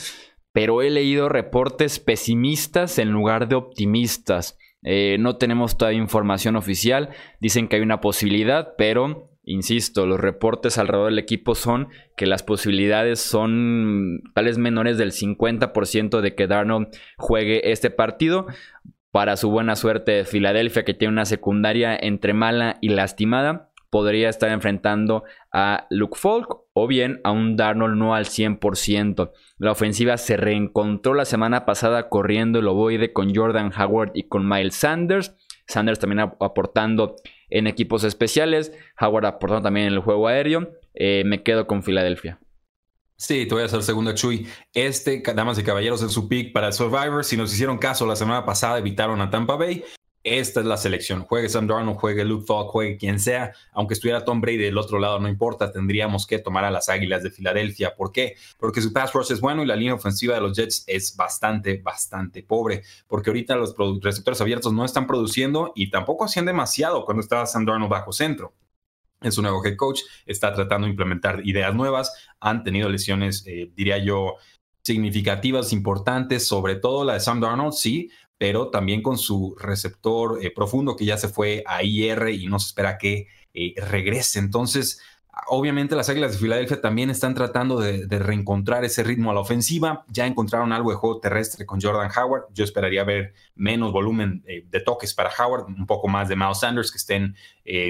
pero 0.51 0.81
he 0.81 0.89
leído 0.89 1.29
reportes 1.29 1.99
pesimistas 1.99 2.99
en 2.99 3.11
lugar 3.11 3.47
de 3.47 3.55
optimistas. 3.55 4.57
Eh, 4.83 5.17
no 5.19 5.37
tenemos 5.37 5.77
toda 5.77 5.93
información 5.93 6.55
oficial. 6.55 7.09
Dicen 7.39 7.67
que 7.67 7.77
hay 7.77 7.81
una 7.81 8.01
posibilidad, 8.01 8.75
pero 8.77 9.29
Insisto, 9.49 10.05
los 10.05 10.19
reportes 10.19 10.77
alrededor 10.77 11.09
del 11.09 11.17
equipo 11.17 11.55
son 11.55 11.87
que 12.15 12.27
las 12.27 12.43
posibilidades 12.43 13.19
son 13.19 14.21
tales 14.35 14.59
menores 14.59 14.99
del 14.99 15.11
50% 15.11 16.21
de 16.21 16.35
que 16.35 16.45
Darnold 16.45 16.89
juegue 17.17 17.71
este 17.71 17.89
partido. 17.89 18.45
Para 19.09 19.37
su 19.37 19.49
buena 19.49 19.75
suerte 19.75 20.11
de 20.11 20.25
Filadelfia, 20.25 20.85
que 20.85 20.93
tiene 20.93 21.13
una 21.13 21.25
secundaria 21.25 21.97
entre 21.99 22.35
mala 22.35 22.77
y 22.79 22.89
lastimada, 22.89 23.68
podría 23.89 24.29
estar 24.29 24.49
enfrentando 24.49 25.23
a 25.51 25.87
Luke 25.89 26.17
Falk 26.17 26.55
o 26.73 26.87
bien 26.87 27.19
a 27.23 27.31
un 27.31 27.55
Darnold 27.55 27.95
no 27.97 28.15
al 28.15 28.25
100%. 28.25 29.31
La 29.57 29.71
ofensiva 29.71 30.17
se 30.17 30.37
reencontró 30.37 31.13
la 31.13 31.25
semana 31.25 31.65
pasada 31.65 32.09
corriendo 32.09 32.59
el 32.59 32.67
ovoide 32.67 33.13
con 33.13 33.33
Jordan 33.33 33.71
Howard 33.77 34.11
y 34.13 34.27
con 34.27 34.47
Miles 34.47 34.75
Sanders. 34.75 35.35
Sanders 35.67 35.99
también 35.99 36.19
aportando 36.19 37.15
en 37.49 37.67
equipos 37.67 38.03
especiales. 38.03 38.73
Howard 38.99 39.25
aportando 39.25 39.63
también 39.63 39.87
en 39.87 39.93
el 39.93 39.99
juego 39.99 40.27
aéreo. 40.27 40.71
Eh, 40.93 41.23
me 41.25 41.43
quedo 41.43 41.67
con 41.67 41.83
Filadelfia. 41.83 42.39
Sí, 43.19 43.45
te 43.45 43.53
voy 43.53 43.63
a 43.63 43.65
hacer 43.65 43.83
segunda, 43.83 44.13
Chuy. 44.13 44.47
Este, 44.73 45.21
damas 45.35 45.59
y 45.59 45.63
caballeros, 45.63 46.01
es 46.01 46.13
su 46.13 46.29
pick 46.29 46.53
para 46.53 46.71
Survivor. 46.71 47.25
Si 47.25 47.35
nos 47.35 47.53
hicieron 47.53 47.77
caso 47.77 48.05
la 48.05 48.15
semana 48.15 48.45
pasada, 48.45 48.77
evitaron 48.77 49.19
a 49.19 49.29
Tampa 49.29 49.57
Bay. 49.57 49.83
Esta 50.23 50.59
es 50.59 50.65
la 50.65 50.75
selección. 50.75 51.23
Juegue 51.23 51.47
Sam 51.47 51.65
Darnold, 51.65 51.97
juegue 51.97 52.25
Luke 52.25 52.45
Falk, 52.45 52.69
juegue 52.69 52.97
quien 52.97 53.19
sea. 53.21 53.53
Aunque 53.71 53.93
estuviera 53.93 54.25
Tom 54.25 54.41
Brady 54.41 54.57
del 54.57 54.77
otro 54.77 54.99
lado, 54.99 55.17
no 55.19 55.29
importa. 55.29 55.71
Tendríamos 55.71 56.27
que 56.27 56.39
tomar 56.39 56.65
a 56.65 56.71
las 56.71 56.89
Águilas 56.89 57.23
de 57.23 57.31
Filadelfia. 57.31 57.95
¿Por 57.95 58.11
qué? 58.11 58.35
Porque 58.57 58.81
su 58.81 58.91
pass 58.91 59.13
rush 59.13 59.31
es 59.31 59.39
bueno 59.39 59.63
y 59.63 59.65
la 59.65 59.77
línea 59.77 59.93
ofensiva 59.93 60.35
de 60.35 60.41
los 60.41 60.57
Jets 60.57 60.83
es 60.87 61.15
bastante, 61.15 61.77
bastante 61.77 62.43
pobre. 62.43 62.83
Porque 63.07 63.29
ahorita 63.29 63.55
los 63.55 63.75
receptores 64.01 64.41
abiertos 64.41 64.73
no 64.73 64.83
están 64.83 65.07
produciendo 65.07 65.71
y 65.73 65.89
tampoco 65.89 66.25
hacían 66.25 66.45
demasiado 66.45 67.05
cuando 67.05 67.21
estaba 67.21 67.45
Sam 67.45 67.65
Darnold 67.65 67.89
bajo 67.89 68.11
centro. 68.11 68.53
Es 69.21 69.37
un 69.37 69.43
nuevo 69.43 69.63
head 69.65 69.75
coach, 69.75 70.01
está 70.25 70.53
tratando 70.53 70.85
de 70.85 70.91
implementar 70.91 71.41
ideas 71.45 71.73
nuevas. 71.73 72.13
Han 72.41 72.63
tenido 72.63 72.89
lesiones, 72.89 73.43
eh, 73.47 73.71
diría 73.75 73.97
yo, 73.97 74.35
significativas, 74.81 75.73
importantes, 75.73 76.47
sobre 76.47 76.75
todo 76.75 77.03
la 77.03 77.13
de 77.13 77.19
Sam 77.19 77.39
Darnold, 77.39 77.73
sí, 77.73 78.09
pero 78.39 78.69
también 78.69 79.03
con 79.03 79.17
su 79.17 79.55
receptor 79.59 80.39
eh, 80.41 80.49
profundo 80.49 80.95
que 80.95 81.05
ya 81.05 81.17
se 81.17 81.27
fue 81.27 81.61
a 81.67 81.83
IR 81.83 82.29
y 82.29 82.47
no 82.47 82.57
se 82.57 82.67
espera 82.67 82.97
que 82.97 83.27
eh, 83.53 83.73
regrese. 83.75 84.39
Entonces, 84.39 85.01
obviamente 85.47 85.93
las 85.93 86.07
Águilas 86.07 86.31
de 86.31 86.37
Filadelfia 86.37 86.79
también 86.79 87.09
están 87.09 87.35
tratando 87.35 87.81
de, 87.81 88.07
reencontrar 88.07 88.85
ese 88.85 89.03
ritmo 89.03 89.29
a 89.29 89.33
la 89.33 89.41
ofensiva. 89.41 90.05
Ya 90.07 90.25
encontraron 90.25 90.71
algo 90.71 90.89
de 90.89 90.95
juego 90.95 91.19
terrestre 91.19 91.65
con 91.65 91.81
Jordan 91.81 92.09
Howard. 92.17 92.45
Yo 92.53 92.63
esperaría 92.63 93.03
ver 93.03 93.33
menos 93.55 93.91
volumen 93.91 94.41
eh, 94.47 94.65
de 94.69 94.79
toques 94.79 95.13
para 95.13 95.31
Howard, 95.37 95.65
un 95.65 95.85
poco 95.85 96.07
más 96.07 96.29
de 96.29 96.37
Miles 96.37 96.59
Sanders, 96.61 96.91
que 96.91 96.97
estén 96.97 97.35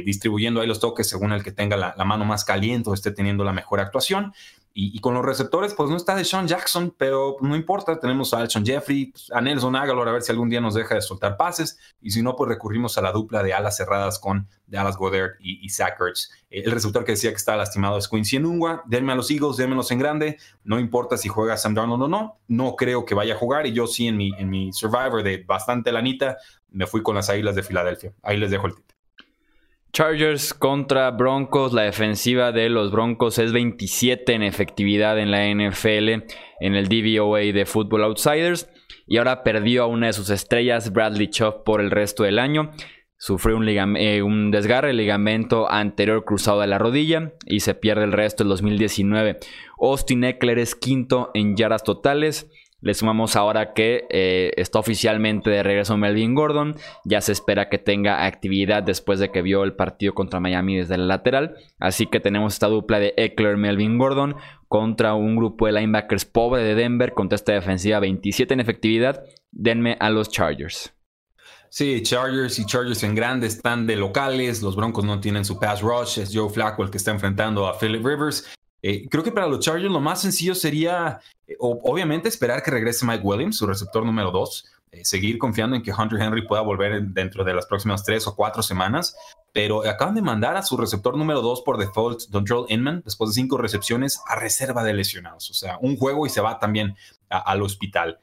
distribuyendo 0.04 0.60
ahí 0.60 0.68
los 0.68 0.82
toques 0.82 1.08
según 1.08 1.32
el 1.32 1.42
que 1.42 1.54
tenga 1.54 1.78
la 1.78 2.04
mano 2.04 2.26
más 2.26 2.44
caliente 2.44 2.90
o 2.90 2.94
esté 2.94 3.12
teniendo 3.12 3.46
la 3.46 3.54
mejor 3.54 3.80
actuación. 3.80 4.34
Y, 4.74 5.00
con 5.00 5.14
los 5.14 5.26
receptores, 5.26 5.74
pues 5.74 5.90
no 5.90 5.98
está 5.98 6.16
de 6.16 6.24
Sean 6.24 6.48
Jackson, 6.48 6.94
pero 6.98 7.38
no 7.42 7.56
importa, 7.56 8.00
tenemos 8.00 8.34
a 8.34 8.40
Alshon 8.40 8.66
Jeffrey, 8.66 9.12
a 9.34 9.42
Nelson 9.42 9.76
Aguilar, 9.76 10.08
a 10.08 10.12
ver 10.14 10.22
si 10.22 10.32
algún 10.32 10.50
día 10.50 10.62
nos 10.62 10.74
deja 10.74 10.96
de 10.96 11.02
soltar 11.02 11.38
pases, 11.38 11.78
y 12.02 12.12
si 12.12 12.22
no, 12.22 12.36
pues 12.36 12.50
recurrimos 12.50 12.98
a 12.98 13.02
la 13.02 13.12
dupla 13.12 13.44
de 13.44 13.54
alas 13.54 13.76
cerradas 13.76 14.20
con 14.20 14.48
Dallas 14.68 14.96
Goddard 14.96 15.32
y, 15.40 15.66
y 15.66 15.70
Zach 15.70 16.00
Ertz. 16.00 16.30
Eh, 16.50 16.62
el 16.66 16.72
receptor 16.72 17.04
que 17.04 17.14
decía 17.14 17.32
que 17.32 17.38
está 17.38 17.58
lastimado 17.58 17.98
es 17.98 18.08
Quincy 18.08 18.38
Enungua, 18.38 18.84
denme 18.86 19.12
a 19.12 19.16
los 19.16 19.30
Eagles, 19.32 19.58
démelos 19.58 19.92
en 19.92 20.00
grande, 20.00 20.38
no 20.64 20.80
importa 20.80 21.18
si 21.18 21.28
juega 21.28 21.58
Sam 21.58 21.74
Darnold 21.74 22.04
o 22.04 22.08
no, 22.08 22.40
no 22.48 22.76
creo 22.76 23.06
que 23.06 23.16
vaya 23.16 23.34
a 23.34 23.38
jugar, 23.38 23.66
y 23.66 23.74
yo 23.74 23.88
sí 23.88 24.08
en 24.08 24.18
mi, 24.18 24.32
en 24.38 24.50
mi 24.50 24.72
Survivor 24.72 25.24
de 25.24 25.44
bastante 25.46 25.92
lanita, 25.92 26.38
me 26.70 26.88
fui 26.88 27.02
con 27.04 27.16
las 27.16 27.30
Águilas 27.30 27.56
de 27.56 27.64
Filadelfia. 27.64 28.14
Ahí 28.22 28.38
les 28.38 28.52
dejo 28.52 28.68
el 28.68 28.76
tip. 28.76 28.86
Chargers 30.00 30.54
contra 30.54 31.12
Broncos. 31.12 31.74
La 31.74 31.82
defensiva 31.82 32.54
de 32.54 32.70
los 32.70 32.90
Broncos 32.90 33.38
es 33.38 33.52
27 33.52 34.34
en 34.34 34.44
efectividad 34.44 35.20
en 35.20 35.30
la 35.30 35.46
NFL 35.46 36.24
en 36.62 36.76
el 36.76 36.88
DVOA 36.88 37.40
de 37.52 37.66
Football 37.66 38.06
Outsiders. 38.06 38.70
Y 39.08 39.18
ahora 39.18 39.44
perdió 39.44 39.84
a 39.84 39.88
una 39.88 40.08
de 40.08 40.14
sus 40.14 40.30
estrellas, 40.30 40.94
Bradley 40.94 41.30
Chubb, 41.30 41.66
por 41.66 41.82
el 41.82 41.92
resto 41.92 42.24
del 42.24 42.40
año. 42.40 42.72
Sufrió 43.18 43.58
un, 43.58 43.68
eh, 43.68 44.22
desgarre, 44.52 44.94
ligamento 44.94 45.70
anterior 45.70 46.24
cruzado 46.24 46.62
de 46.62 46.68
la 46.68 46.78
rodilla 46.78 47.34
y 47.46 47.60
se 47.60 47.76
pierde 47.76 48.06
el 48.06 48.14
resto 48.14 48.46
del 48.46 48.52
2019. 48.52 49.40
Austin 49.82 50.24
Eckler 50.24 50.60
es 50.60 50.76
quinto 50.76 51.30
en 51.34 51.58
yardas 51.58 51.84
totales. 51.84 52.50
Le 52.82 52.94
sumamos 52.94 53.36
ahora 53.36 53.74
que 53.74 54.06
eh, 54.10 54.52
está 54.56 54.80
oficialmente 54.80 55.50
de 55.50 55.64
regreso 55.64 55.98
Melvin 55.98 56.34
Gordon. 56.34 56.76
Ya 57.04 57.20
se 57.22 57.34
espera 57.34 57.70
que 57.70 57.78
tenga 57.78 58.26
actividad 58.26 58.84
después 58.84 59.20
de 59.20 59.32
que 59.32 59.42
vio 59.42 59.64
el 59.64 59.74
partido 59.74 60.14
contra 60.14 60.40
Miami 60.40 60.78
desde 60.78 60.96
el 60.96 61.08
lateral. 61.08 61.56
Así 61.80 62.08
que 62.08 62.20
tenemos 62.20 62.54
esta 62.54 62.68
dupla 62.68 63.00
de 63.00 63.14
Eckler-Melvin 63.18 63.98
Gordon 63.98 64.36
contra 64.68 65.14
un 65.14 65.36
grupo 65.36 65.66
de 65.66 65.74
linebackers 65.74 66.26
pobre 66.26 66.64
de 66.64 66.76
Denver 66.76 67.14
contra 67.14 67.36
esta 67.36 67.54
defensiva 67.54 68.00
27 68.00 68.54
en 68.54 68.60
efectividad. 68.62 69.24
Denme 69.52 69.98
a 70.00 70.10
los 70.10 70.30
Chargers. 70.30 70.94
Sí, 71.72 72.02
Chargers 72.02 72.58
y 72.58 72.66
Chargers 72.66 73.04
en 73.04 73.14
grande 73.14 73.46
están 73.46 73.86
de 73.86 73.96
locales. 73.96 74.64
Los 74.64 74.76
Broncos 74.76 75.06
no 75.06 75.20
tienen 75.20 75.46
su 75.46 75.60
pass 75.60 75.82
rush. 75.82 76.20
Es 76.20 76.32
Joe 76.34 76.50
Flacco 76.50 76.84
el 76.84 76.90
que 76.90 76.98
está 76.98 77.12
enfrentando 77.12 77.68
a 77.68 77.78
Philip 77.78 78.04
Rivers. 78.04 78.48
Eh, 78.82 79.08
creo 79.10 79.24
que 79.24 79.32
para 79.32 79.48
los 79.48 79.60
Chargers 79.60 79.92
lo 79.92 80.00
más 80.00 80.22
sencillo 80.22 80.56
sería, 80.56 81.20
eh, 81.48 81.56
obviamente, 81.60 82.30
esperar 82.30 82.64
que 82.64 82.72
regrese 82.72 83.06
Mike 83.06 83.24
Williams, 83.24 83.58
su 83.58 83.68
receptor 83.68 84.06
número 84.06 84.32
dos, 84.32 84.66
eh, 84.92 85.04
seguir 85.04 85.38
confiando 85.38 85.76
en 85.76 85.84
que 85.84 85.92
Hunter 85.94 86.20
Henry 86.20 86.48
pueda 86.48 86.62
volver 86.62 87.02
dentro 87.04 87.44
de 87.44 87.54
las 87.54 87.66
próximas 87.66 88.04
tres 88.04 88.26
o 88.28 88.36
cuatro 88.36 88.64
semanas, 88.64 89.16
pero 89.52 89.88
acaban 89.88 90.16
de 90.16 90.22
mandar 90.22 90.56
a 90.56 90.64
su 90.64 90.78
receptor 90.78 91.18
número 91.18 91.42
dos 91.42 91.62
por 91.62 91.78
default, 91.78 92.22
Dontrell 92.30 92.66
Inman, 92.70 93.02
después 93.04 93.32
de 93.32 93.36
cinco 93.36 93.58
recepciones, 93.58 94.22
a 94.28 94.36
reserva 94.36 94.84
de 94.84 94.94
lesionados. 94.94 95.50
O 95.50 95.54
sea, 95.54 95.78
un 95.82 95.98
juego 95.98 96.26
y 96.26 96.30
se 96.30 96.42
va 96.42 96.60
también 96.60 96.96
al 97.30 97.62
hospital. 97.62 98.20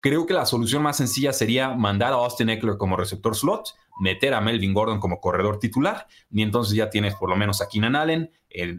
Creo 0.00 0.26
que 0.26 0.32
la 0.32 0.46
solución 0.46 0.82
más 0.82 0.96
sencilla 0.96 1.32
sería 1.32 1.70
mandar 1.70 2.12
a 2.12 2.16
Austin 2.16 2.48
Eckler 2.48 2.78
como 2.78 2.96
receptor 2.96 3.36
slot, 3.36 3.74
meter 4.00 4.34
a 4.34 4.40
Melvin 4.40 4.74
Gordon 4.74 4.98
como 4.98 5.20
corredor 5.20 5.58
titular, 5.58 6.06
y 6.30 6.42
entonces 6.42 6.74
ya 6.74 6.90
tienes 6.90 7.14
por 7.14 7.28
lo 7.28 7.36
menos 7.36 7.60
a 7.60 7.68
Keenan 7.68 7.94
Allen, 7.94 8.32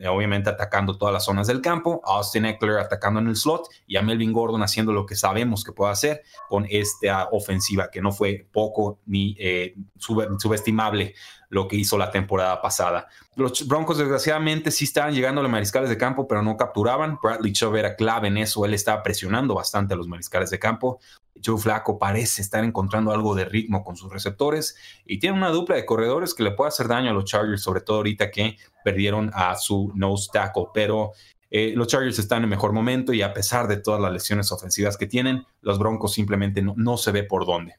obviamente 0.10 0.50
atacando 0.50 0.98
todas 0.98 1.14
las 1.14 1.24
zonas 1.24 1.48
del 1.48 1.62
campo, 1.62 2.02
a 2.06 2.18
Austin 2.18 2.46
Eckler 2.46 2.80
atacando 2.80 3.22
en 3.22 3.28
el 3.28 3.38
slot 3.38 3.70
y 3.88 3.96
a 3.96 4.02
Melvin 4.02 4.34
Gordon 4.34 4.64
haciendo 4.64 4.92
lo 4.92 5.06
que 5.06 5.16
sabemos 5.16 5.64
que 5.64 5.72
puede 5.72 5.92
hacer 5.92 6.24
con 6.50 6.66
esta 6.70 7.30
ofensiva 7.32 7.90
que 7.90 8.02
no 8.02 8.12
fue 8.12 8.48
poco 8.52 9.00
ni 9.06 9.36
eh, 9.40 9.76
subestimable 9.98 11.16
lo 11.50 11.68
que 11.68 11.78
hizo 11.78 11.98
la 11.98 12.12
temporada 12.12 12.62
pasada. 12.62 13.08
Los 13.36 13.68
Broncos 13.68 13.98
desgraciadamente 13.98 14.72
sí 14.72 14.86
estaban 14.86 15.14
llegando 15.14 15.40
a 15.40 15.44
los 15.44 15.52
mariscales 15.52 15.90
de 15.90 15.98
campo, 15.98 16.28
pero 16.28 16.42
no 16.42 16.58
capturaban. 16.58 17.18
Bradley 17.22 17.54
Chubb 17.54 17.76
era 17.76 17.96
clave 17.96 18.28
en 18.28 18.38
eso, 18.38 18.66
él 18.66 18.74
estaba 18.74 19.04
presionando 19.04 19.56
bastante 19.56 19.94
a 19.94 19.98
los 19.98 20.08
mariscales 20.08 20.50
de 20.50 20.60
campo. 20.60 21.00
Joe 21.44 21.58
Flaco 21.58 21.98
parece 21.98 22.42
estar 22.42 22.64
encontrando 22.64 23.12
algo 23.12 23.36
de 23.36 23.46
ritmo 23.46 23.84
con 23.84 23.96
sus 23.96 24.12
receptores 24.12 24.76
y 25.06 25.20
tiene 25.20 25.38
una 25.38 25.50
dupla 25.50 25.76
de 25.76 25.86
corredores 25.86 26.34
que 26.34 26.44
le 26.44 26.52
puede 26.52 26.70
hacer 26.70 26.88
daño 26.88 27.10
a 27.10 27.14
los 27.14 27.26
Chargers, 27.26 27.62
sobre 27.62 27.82
todo 27.82 27.98
ahorita 27.98 28.32
que 28.32 28.58
perdieron 28.84 29.32
a 29.34 29.56
su 29.56 29.92
nose 29.96 30.30
tackle, 30.32 30.66
pero 30.74 31.12
eh, 31.50 31.74
los 31.76 31.88
Chargers 31.88 32.18
están 32.18 32.44
en 32.44 32.50
mejor 32.50 32.72
momento 32.72 33.12
y 33.12 33.22
a 33.22 33.34
pesar 33.34 33.68
de 33.68 33.78
todas 33.78 34.00
las 34.00 34.14
lesiones 34.14 34.52
ofensivas 34.54 34.98
que 34.98 35.06
tienen, 35.06 35.44
los 35.62 35.78
Broncos 35.78 36.14
simplemente 36.14 36.62
no, 36.62 36.98
se 36.98 37.12
ve 37.12 37.24
por 37.24 37.46
dónde. 37.46 37.76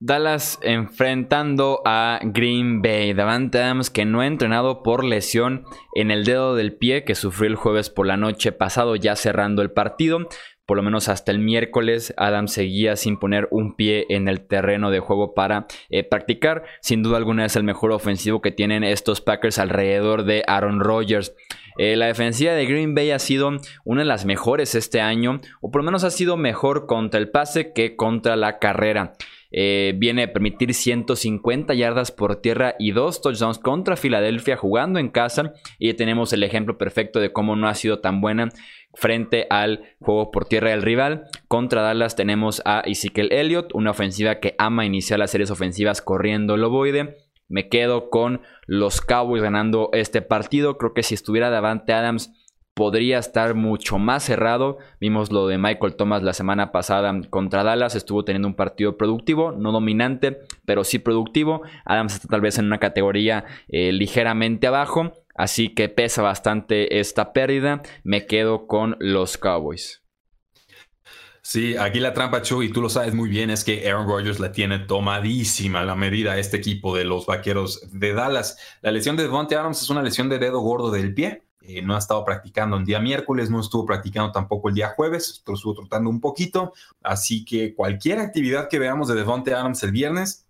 Dallas 0.00 0.58
enfrentando 0.62 1.82
a 1.84 2.20
Green 2.22 2.82
Bay. 2.82 3.14
Davante 3.14 3.58
Adams 3.60 3.90
que 3.90 4.04
no 4.04 4.20
ha 4.20 4.26
entrenado 4.26 4.82
por 4.82 5.02
lesión 5.04 5.64
en 5.94 6.10
el 6.10 6.24
dedo 6.24 6.54
del 6.54 6.76
pie 6.76 7.04
que 7.04 7.14
sufrió 7.14 7.48
el 7.48 7.56
jueves 7.56 7.90
por 7.90 8.06
la 8.06 8.16
noche 8.16 8.52
pasado 8.52 8.96
ya 8.96 9.16
cerrando 9.16 9.62
el 9.62 9.72
partido. 9.72 10.28
Por 10.68 10.76
lo 10.76 10.82
menos 10.82 11.08
hasta 11.08 11.32
el 11.32 11.38
miércoles, 11.38 12.12
Adams 12.18 12.52
seguía 12.52 12.94
sin 12.96 13.16
poner 13.16 13.48
un 13.50 13.74
pie 13.74 14.04
en 14.10 14.28
el 14.28 14.46
terreno 14.46 14.90
de 14.90 15.00
juego 15.00 15.32
para 15.32 15.66
eh, 15.88 16.04
practicar. 16.04 16.62
Sin 16.82 17.02
duda 17.02 17.16
alguna 17.16 17.46
es 17.46 17.56
el 17.56 17.64
mejor 17.64 17.90
ofensivo 17.90 18.42
que 18.42 18.50
tienen 18.50 18.84
estos 18.84 19.22
Packers 19.22 19.58
alrededor 19.58 20.24
de 20.24 20.44
Aaron 20.46 20.80
Rodgers. 20.80 21.34
Eh, 21.78 21.96
la 21.96 22.04
defensiva 22.04 22.52
de 22.52 22.66
Green 22.66 22.94
Bay 22.94 23.12
ha 23.12 23.18
sido 23.18 23.50
una 23.84 24.02
de 24.02 24.08
las 24.08 24.26
mejores 24.26 24.74
este 24.74 25.00
año, 25.00 25.40
o 25.62 25.70
por 25.70 25.80
lo 25.80 25.86
menos 25.86 26.04
ha 26.04 26.10
sido 26.10 26.36
mejor 26.36 26.84
contra 26.84 27.18
el 27.18 27.30
pase 27.30 27.72
que 27.72 27.96
contra 27.96 28.36
la 28.36 28.58
carrera. 28.58 29.14
Eh, 29.50 29.94
viene 29.96 30.24
a 30.24 30.32
permitir 30.32 30.74
150 30.74 31.72
yardas 31.72 32.12
por 32.12 32.36
tierra 32.36 32.74
y 32.78 32.92
dos 32.92 33.22
touchdowns 33.22 33.58
contra 33.58 33.96
Filadelfia 33.96 34.56
jugando 34.56 34.98
en 34.98 35.08
casa. 35.08 35.54
Y 35.78 35.94
tenemos 35.94 36.32
el 36.32 36.42
ejemplo 36.42 36.76
perfecto 36.76 37.20
de 37.20 37.32
cómo 37.32 37.56
no 37.56 37.68
ha 37.68 37.74
sido 37.74 38.00
tan 38.00 38.20
buena 38.20 38.50
frente 38.98 39.46
al 39.48 39.84
juego 40.00 40.32
por 40.32 40.46
tierra 40.46 40.70
del 40.70 40.82
rival. 40.82 41.28
Contra 41.46 41.82
Dallas 41.82 42.16
tenemos 42.16 42.60
a 42.64 42.80
Ezekiel 42.80 43.32
Elliott, 43.32 43.72
una 43.72 43.92
ofensiva 43.92 44.40
que 44.40 44.56
ama 44.58 44.84
iniciar 44.84 45.20
las 45.20 45.30
series 45.30 45.52
ofensivas 45.52 46.02
corriendo 46.02 46.56
el 46.56 46.64
ovoide. 46.64 47.16
Me 47.48 47.68
quedo 47.68 48.10
con 48.10 48.42
los 48.66 49.00
Cowboys 49.00 49.42
ganando 49.42 49.90
este 49.92 50.20
partido. 50.20 50.78
Creo 50.78 50.94
que 50.94 51.04
si 51.04 51.14
estuviera 51.14 51.48
Davante 51.48 51.92
Adams 51.92 52.32
podría 52.74 53.18
estar 53.18 53.54
mucho 53.54 53.98
más 53.98 54.24
cerrado. 54.24 54.78
Vimos 55.00 55.30
lo 55.30 55.46
de 55.46 55.58
Michael 55.58 55.94
Thomas 55.94 56.24
la 56.24 56.32
semana 56.32 56.72
pasada 56.72 57.12
contra 57.30 57.62
Dallas. 57.62 57.94
Estuvo 57.94 58.24
teniendo 58.24 58.48
un 58.48 58.54
partido 58.54 58.96
productivo, 58.96 59.52
no 59.52 59.70
dominante, 59.70 60.40
pero 60.64 60.82
sí 60.82 60.98
productivo. 60.98 61.62
Adams 61.84 62.14
está 62.14 62.28
tal 62.28 62.40
vez 62.40 62.58
en 62.58 62.66
una 62.66 62.78
categoría 62.78 63.44
eh, 63.68 63.92
ligeramente 63.92 64.66
abajo. 64.66 65.12
Así 65.38 65.72
que 65.72 65.88
pesa 65.88 66.20
bastante 66.20 66.98
esta 66.98 67.32
pérdida. 67.32 67.80
Me 68.02 68.26
quedo 68.26 68.66
con 68.66 68.96
los 68.98 69.38
Cowboys. 69.38 70.02
Sí, 71.42 71.76
aquí 71.76 72.00
la 72.00 72.12
trampa, 72.12 72.42
Chu, 72.42 72.62
y 72.62 72.70
tú 72.70 72.82
lo 72.82 72.90
sabes 72.90 73.14
muy 73.14 73.30
bien, 73.30 73.48
es 73.48 73.64
que 73.64 73.88
Aaron 73.88 74.06
Rodgers 74.06 74.40
la 74.40 74.52
tiene 74.52 74.80
tomadísima 74.80 75.82
la 75.84 75.94
medida 75.94 76.32
a 76.32 76.38
este 76.38 76.58
equipo 76.58 76.94
de 76.94 77.04
los 77.04 77.24
vaqueros 77.24 77.88
de 77.92 78.12
Dallas. 78.12 78.58
La 78.82 78.90
lesión 78.90 79.16
de 79.16 79.22
Devontae 79.22 79.56
Adams 79.56 79.80
es 79.80 79.88
una 79.88 80.02
lesión 80.02 80.28
de 80.28 80.40
dedo 80.40 80.60
gordo 80.60 80.90
del 80.90 81.14
pie. 81.14 81.44
Eh, 81.62 81.82
no 81.82 81.94
ha 81.94 81.98
estado 81.98 82.24
practicando 82.24 82.76
el 82.76 82.84
día 82.84 82.98
miércoles, 82.98 83.48
no 83.48 83.60
estuvo 83.60 83.86
practicando 83.86 84.32
tampoco 84.32 84.68
el 84.68 84.74
día 84.74 84.88
jueves, 84.96 85.42
estuvo 85.46 85.74
trotando 85.74 86.10
un 86.10 86.20
poquito. 86.20 86.72
Así 87.02 87.44
que 87.44 87.74
cualquier 87.74 88.18
actividad 88.18 88.68
que 88.68 88.80
veamos 88.80 89.06
de 89.06 89.14
Devontae 89.14 89.54
Adams 89.54 89.82
el 89.84 89.92
viernes 89.92 90.47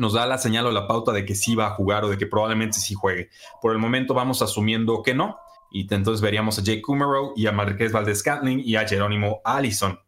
nos 0.00 0.14
da 0.14 0.26
la 0.26 0.38
señal 0.38 0.66
o 0.66 0.72
la 0.72 0.88
pauta 0.88 1.12
de 1.12 1.24
que 1.24 1.34
sí 1.34 1.54
va 1.54 1.66
a 1.66 1.74
jugar 1.74 2.04
o 2.04 2.08
de 2.08 2.16
que 2.16 2.26
probablemente 2.26 2.78
sí 2.78 2.94
juegue. 2.94 3.28
Por 3.60 3.72
el 3.72 3.78
momento 3.78 4.14
vamos 4.14 4.40
asumiendo 4.42 5.02
que 5.02 5.14
no. 5.14 5.38
Y 5.70 5.82
entonces 5.94 6.20
veríamos 6.20 6.58
a 6.58 6.62
Jake 6.62 6.82
Kummerow 6.82 7.34
y 7.36 7.46
a 7.46 7.52
Marqués 7.52 7.92
Valdez 7.92 8.18
Scantling 8.18 8.62
y 8.64 8.76
a 8.76 8.88
Jerónimo 8.88 9.40
Allison. 9.44 10.00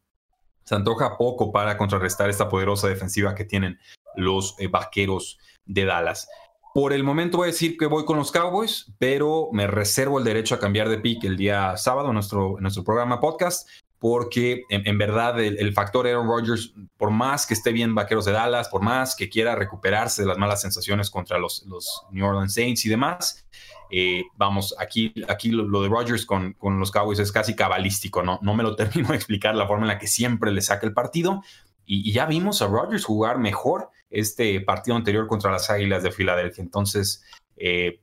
Se 0.65 0.75
antoja 0.75 1.17
poco 1.19 1.53
para 1.53 1.77
contrarrestar 1.77 2.31
esta 2.31 2.49
poderosa 2.49 2.89
defensiva 2.89 3.35
que 3.35 3.45
tienen 3.45 3.79
los 4.17 4.57
eh, 4.59 4.67
vaqueros 4.67 5.39
de 5.67 5.85
Dallas. 5.85 6.29
Por 6.75 6.95
el 6.95 7.05
momento 7.05 7.37
voy 7.37 7.49
a 7.49 7.53
decir 7.53 7.77
que 7.77 7.85
voy 7.85 8.07
con 8.07 8.17
los 8.17 8.33
Cowboys, 8.33 8.93
pero 8.99 9.51
me 9.53 9.67
reservo 9.67 10.19
el 10.19 10.25
derecho 10.25 10.55
a 10.55 10.59
cambiar 10.59 10.89
de 10.89 10.99
pick 10.99 11.23
el 11.25 11.37
día 11.37 11.77
sábado 11.77 12.09
en 12.09 12.15
nuestro, 12.15 12.57
nuestro 12.61 12.83
programa 12.83 13.21
podcast, 13.21 13.69
porque 14.03 14.65
en, 14.69 14.99
verdad 14.99 15.41
el, 15.41 15.73
factor 15.73 16.09
Aaron 16.09 16.27
Rodgers, 16.27 16.75
por 16.97 17.13
más 17.13 17.47
que 17.47 17.55
esté 17.55 17.71
bien 17.71 17.95
Vaqueros 17.95 18.25
de 18.25 18.33
Dallas, 18.33 18.69
por 18.69 18.83
más 18.83 19.15
que 19.15 19.29
quiera 19.29 19.55
recuperarse 19.55 20.23
de 20.23 20.29
las 20.29 20.39
malas 20.39 20.61
sensaciones 20.61 21.09
contra 21.09 21.39
los, 21.39 21.65
los 21.69 22.05
New 22.11 22.27
Orleans 22.27 22.53
Saints 22.53 22.85
y 22.85 22.89
demás, 22.89 23.47
eh, 23.93 24.25
vamos, 24.35 24.75
aquí, 24.81 25.15
aquí 25.29 25.53
lo, 25.53 25.83
de 25.83 25.89
Rodgers 25.89 26.27
con, 26.27 26.55
con, 26.55 26.81
los 26.81 26.91
Cowboys 26.91 27.21
es 27.21 27.31
casi 27.31 27.55
cabalístico, 27.55 28.25
¿no? 28.25 28.41
No 28.43 28.57
me 28.57 28.65
lo 28.65 28.75
termino 28.77 29.11
de 29.11 29.15
explicar 29.15 29.55
la 29.55 29.69
forma 29.69 29.85
en 29.85 29.89
la 29.91 29.99
que 30.01 30.09
siempre 30.09 30.51
le 30.51 30.63
saca 30.63 30.85
el 30.85 30.95
partido. 30.95 31.41
Y, 31.87 32.11
y 32.11 32.13
ya 32.13 32.27
vimos 32.27 32.61
a 32.61 32.67
Rodgers 32.67 33.05
jugar 33.05 33.39
mejor 33.39 33.91
este 34.11 34.61
partido 34.63 34.97
anterior 34.97 35.29
contra 35.29 35.53
las 35.53 35.71
Águilas 35.71 36.03
de 36.03 36.11
Filadelfia. 36.11 36.65
Entonces, 36.65 37.23
eh, 37.57 38.01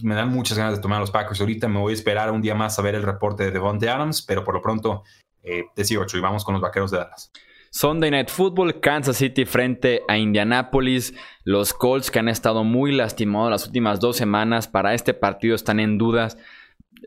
me 0.00 0.14
dan 0.14 0.28
muchas 0.28 0.56
ganas 0.56 0.76
de 0.76 0.80
tomar 0.80 0.98
a 0.98 1.00
los 1.00 1.10
Packers. 1.10 1.40
Ahorita 1.40 1.66
me 1.66 1.80
voy 1.80 1.90
a 1.90 1.94
esperar 1.94 2.30
un 2.30 2.40
día 2.40 2.54
más 2.54 2.78
a 2.78 2.82
ver 2.82 2.94
el 2.94 3.02
reporte 3.02 3.42
de 3.42 3.50
Devontae 3.50 3.88
Adams, 3.88 4.22
pero 4.22 4.44
por 4.44 4.54
lo 4.54 4.62
pronto 4.62 5.02
eh, 5.42 5.64
te 5.74 5.84
sigo, 5.84 6.04
y 6.12 6.20
vamos 6.20 6.44
con 6.44 6.54
los 6.54 6.62
Vaqueros 6.62 6.90
de 6.90 6.98
Dallas. 6.98 7.32
Sunday 7.72 8.10
Night 8.10 8.30
Football, 8.30 8.80
Kansas 8.80 9.16
City 9.16 9.44
frente 9.44 10.02
a 10.08 10.18
Indianapolis. 10.18 11.14
Los 11.44 11.72
Colts 11.72 12.10
que 12.10 12.18
han 12.18 12.28
estado 12.28 12.64
muy 12.64 12.90
lastimados 12.90 13.50
las 13.50 13.66
últimas 13.66 14.00
dos 14.00 14.16
semanas 14.16 14.66
para 14.66 14.92
este 14.92 15.14
partido 15.14 15.54
están 15.54 15.78
en 15.78 15.96
dudas. 15.96 16.36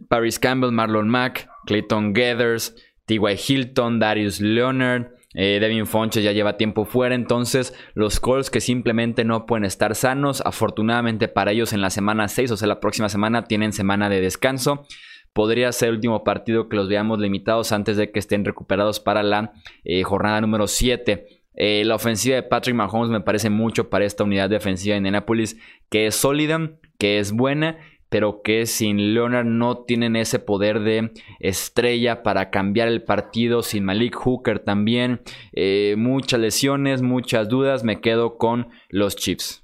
Paris 0.07 0.39
Campbell, 0.39 0.71
Marlon 0.71 1.09
Mack, 1.09 1.49
Clayton 1.65 2.13
Gathers, 2.13 2.75
T.Y. 3.05 3.35
Hilton, 3.47 3.99
Darius 3.99 4.39
Leonard. 4.39 5.11
Eh, 5.35 5.57
Devin 5.59 5.87
Fonches 5.87 6.23
ya 6.23 6.31
lleva 6.31 6.57
tiempo 6.57 6.85
fuera, 6.85 7.15
entonces 7.15 7.73
los 7.95 8.19
Colts 8.19 8.51
que 8.51 8.61
simplemente 8.61 9.25
no 9.25 9.45
pueden 9.45 9.65
estar 9.65 9.95
sanos. 9.95 10.41
Afortunadamente 10.45 11.27
para 11.27 11.51
ellos 11.51 11.73
en 11.73 11.81
la 11.81 11.89
semana 11.89 12.27
6, 12.27 12.51
o 12.51 12.57
sea, 12.57 12.67
la 12.67 12.79
próxima 12.79 13.09
semana 13.09 13.43
tienen 13.43 13.73
semana 13.73 14.09
de 14.09 14.21
descanso. 14.21 14.85
Podría 15.33 15.71
ser 15.71 15.89
el 15.89 15.95
último 15.95 16.23
partido 16.23 16.69
que 16.69 16.75
los 16.75 16.87
veamos 16.87 17.19
limitados 17.19 17.71
antes 17.71 17.97
de 17.97 18.11
que 18.11 18.19
estén 18.19 18.45
recuperados 18.45 18.99
para 18.99 19.23
la 19.23 19.53
eh, 19.83 20.03
jornada 20.03 20.41
número 20.41 20.67
7. 20.67 21.27
Eh, 21.55 21.83
la 21.85 21.95
ofensiva 21.95 22.35
de 22.35 22.43
Patrick 22.43 22.75
Mahomes 22.75 23.09
me 23.09 23.21
parece 23.21 23.49
mucho 23.49 23.89
para 23.89 24.05
esta 24.05 24.23
unidad 24.23 24.49
defensiva 24.49 24.93
de 24.93 24.97
Indianapolis, 24.97 25.57
que 25.89 26.07
es 26.07 26.15
sólida, 26.15 26.71
que 26.97 27.19
es 27.19 27.31
buena 27.31 27.77
pero 28.13 28.43
que 28.43 28.67
sin 28.67 29.15
Leonard 29.15 29.47
no 29.47 29.85
tienen 29.85 30.15
ese 30.15 30.37
poder 30.37 30.81
de 30.81 31.13
estrella 31.39 32.21
para 32.21 32.51
cambiar 32.51 32.87
el 32.87 33.01
partido, 33.01 33.63
sin 33.63 33.85
Malik 33.85 34.13
Hooker 34.13 34.59
también, 34.59 35.21
eh, 35.51 35.95
muchas 35.97 36.39
lesiones, 36.39 37.01
muchas 37.01 37.49
dudas, 37.49 37.83
me 37.83 38.01
quedo 38.01 38.37
con 38.37 38.67
los 38.89 39.15
Chiefs. 39.15 39.62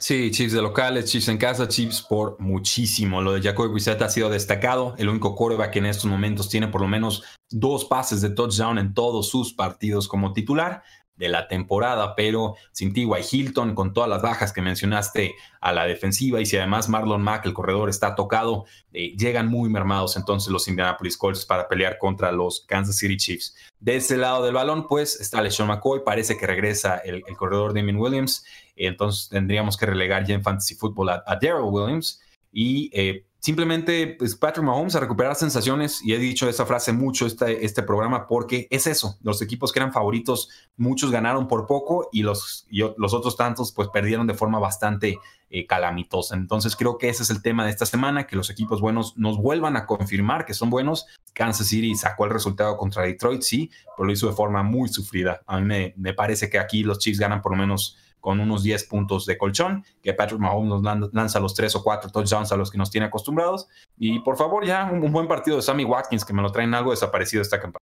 Sí, 0.00 0.30
Chiefs 0.30 0.54
de 0.54 0.62
locales, 0.62 1.04
Chiefs 1.04 1.28
en 1.28 1.36
casa, 1.36 1.68
Chiefs 1.68 2.00
por 2.00 2.40
muchísimo. 2.40 3.20
Lo 3.20 3.34
de 3.34 3.42
Jacoby 3.42 3.68
Brissett 3.68 4.00
ha 4.00 4.08
sido 4.08 4.30
destacado. 4.30 4.94
El 4.96 5.10
único 5.10 5.36
coreback 5.36 5.72
que 5.72 5.78
en 5.80 5.86
estos 5.86 6.06
momentos 6.06 6.48
tiene 6.48 6.68
por 6.68 6.80
lo 6.80 6.88
menos 6.88 7.22
dos 7.50 7.84
pases 7.84 8.22
de 8.22 8.30
touchdown 8.30 8.78
en 8.78 8.94
todos 8.94 9.28
sus 9.28 9.52
partidos 9.52 10.08
como 10.08 10.32
titular 10.32 10.82
de 11.20 11.28
la 11.28 11.48
temporada, 11.48 12.16
pero 12.16 12.56
sin 12.72 12.94
T.Y. 12.94 13.06
Hilton, 13.30 13.74
con 13.74 13.92
todas 13.92 14.08
las 14.08 14.22
bajas 14.22 14.54
que 14.54 14.62
mencionaste 14.62 15.34
a 15.60 15.70
la 15.72 15.84
defensiva, 15.84 16.40
y 16.40 16.46
si 16.46 16.56
además 16.56 16.88
Marlon 16.88 17.20
Mack, 17.20 17.44
el 17.44 17.52
corredor, 17.52 17.90
está 17.90 18.14
tocado, 18.14 18.64
eh, 18.94 19.14
llegan 19.18 19.46
muy 19.46 19.68
mermados 19.68 20.16
entonces 20.16 20.50
los 20.50 20.66
Indianapolis 20.66 21.18
Colts 21.18 21.44
para 21.44 21.68
pelear 21.68 21.98
contra 21.98 22.32
los 22.32 22.64
Kansas 22.66 22.96
City 22.96 23.18
Chiefs. 23.18 23.54
De 23.78 23.96
ese 23.96 24.16
lado 24.16 24.42
del 24.42 24.54
balón, 24.54 24.88
pues 24.88 25.20
está 25.20 25.42
LeSean 25.42 25.68
McCoy, 25.68 26.00
parece 26.06 26.38
que 26.38 26.46
regresa 26.46 26.96
el, 26.96 27.22
corredor 27.36 27.74
Damien 27.74 27.98
Williams, 27.98 28.42
entonces 28.74 29.28
tendríamos 29.28 29.76
que 29.76 29.84
relegar 29.84 30.24
ya 30.26 30.34
en 30.34 30.42
Fantasy 30.42 30.74
Football 30.74 31.10
a, 31.10 31.22
a 31.26 31.36
Daryl 31.36 31.64
Williams, 31.64 32.22
y 32.50 32.90
eh, 32.94 33.26
simplemente 33.40 34.14
pues, 34.18 34.36
Patrick 34.36 34.64
Mahomes 34.64 34.94
a 34.94 35.00
recuperar 35.00 35.34
sensaciones 35.34 36.00
y 36.04 36.14
he 36.14 36.18
dicho 36.18 36.48
esa 36.48 36.66
frase 36.66 36.92
mucho 36.92 37.26
este, 37.26 37.64
este 37.64 37.82
programa 37.82 38.26
porque 38.26 38.68
es 38.70 38.86
eso, 38.86 39.18
los 39.22 39.42
equipos 39.42 39.72
que 39.72 39.80
eran 39.80 39.92
favoritos, 39.92 40.48
muchos 40.76 41.10
ganaron 41.10 41.48
por 41.48 41.66
poco 41.66 42.08
y 42.12 42.22
los, 42.22 42.66
los 42.70 43.14
otros 43.14 43.36
tantos 43.36 43.72
pues 43.72 43.88
perdieron 43.88 44.26
de 44.26 44.34
forma 44.34 44.58
bastante 44.58 45.18
eh, 45.52 45.66
calamitosa. 45.66 46.36
Entonces 46.36 46.76
creo 46.76 46.96
que 46.96 47.08
ese 47.08 47.24
es 47.24 47.30
el 47.30 47.42
tema 47.42 47.64
de 47.64 47.70
esta 47.70 47.86
semana, 47.86 48.26
que 48.26 48.36
los 48.36 48.50
equipos 48.50 48.80
buenos 48.80 49.16
nos 49.16 49.36
vuelvan 49.36 49.76
a 49.76 49.84
confirmar 49.84 50.44
que 50.44 50.54
son 50.54 50.70
buenos. 50.70 51.06
Kansas 51.32 51.66
City 51.66 51.94
sacó 51.96 52.24
el 52.26 52.30
resultado 52.30 52.76
contra 52.76 53.02
Detroit, 53.02 53.42
sí, 53.42 53.70
pero 53.96 54.06
lo 54.06 54.12
hizo 54.12 54.28
de 54.28 54.34
forma 54.34 54.62
muy 54.62 54.88
sufrida. 54.88 55.40
A 55.46 55.58
mí 55.58 55.66
me, 55.66 55.94
me 55.96 56.14
parece 56.14 56.48
que 56.48 56.58
aquí 56.58 56.84
los 56.84 56.98
Chiefs 56.98 57.18
ganan 57.18 57.42
por 57.42 57.52
lo 57.52 57.58
menos 57.58 57.96
con 58.20 58.40
unos 58.40 58.62
10 58.62 58.84
puntos 58.84 59.26
de 59.26 59.38
colchón, 59.38 59.84
que 60.02 60.14
Patrick 60.14 60.40
Mahomes 60.40 60.82
nos 60.82 61.12
lanza 61.12 61.40
los 61.40 61.54
3 61.54 61.76
o 61.76 61.82
4 61.82 62.10
touchdowns 62.10 62.52
a 62.52 62.56
los 62.56 62.70
que 62.70 62.78
nos 62.78 62.90
tiene 62.90 63.06
acostumbrados. 63.06 63.68
Y 63.98 64.20
por 64.20 64.36
favor, 64.36 64.64
ya 64.64 64.90
un, 64.90 65.12
buen 65.12 65.28
partido 65.28 65.56
de 65.56 65.62
Sammy 65.62 65.84
Watkins, 65.84 66.24
que 66.24 66.32
me 66.32 66.42
lo 66.42 66.52
traen 66.52 66.74
algo 66.74 66.90
desaparecido 66.90 67.42
esta 67.42 67.60
campaña. 67.60 67.80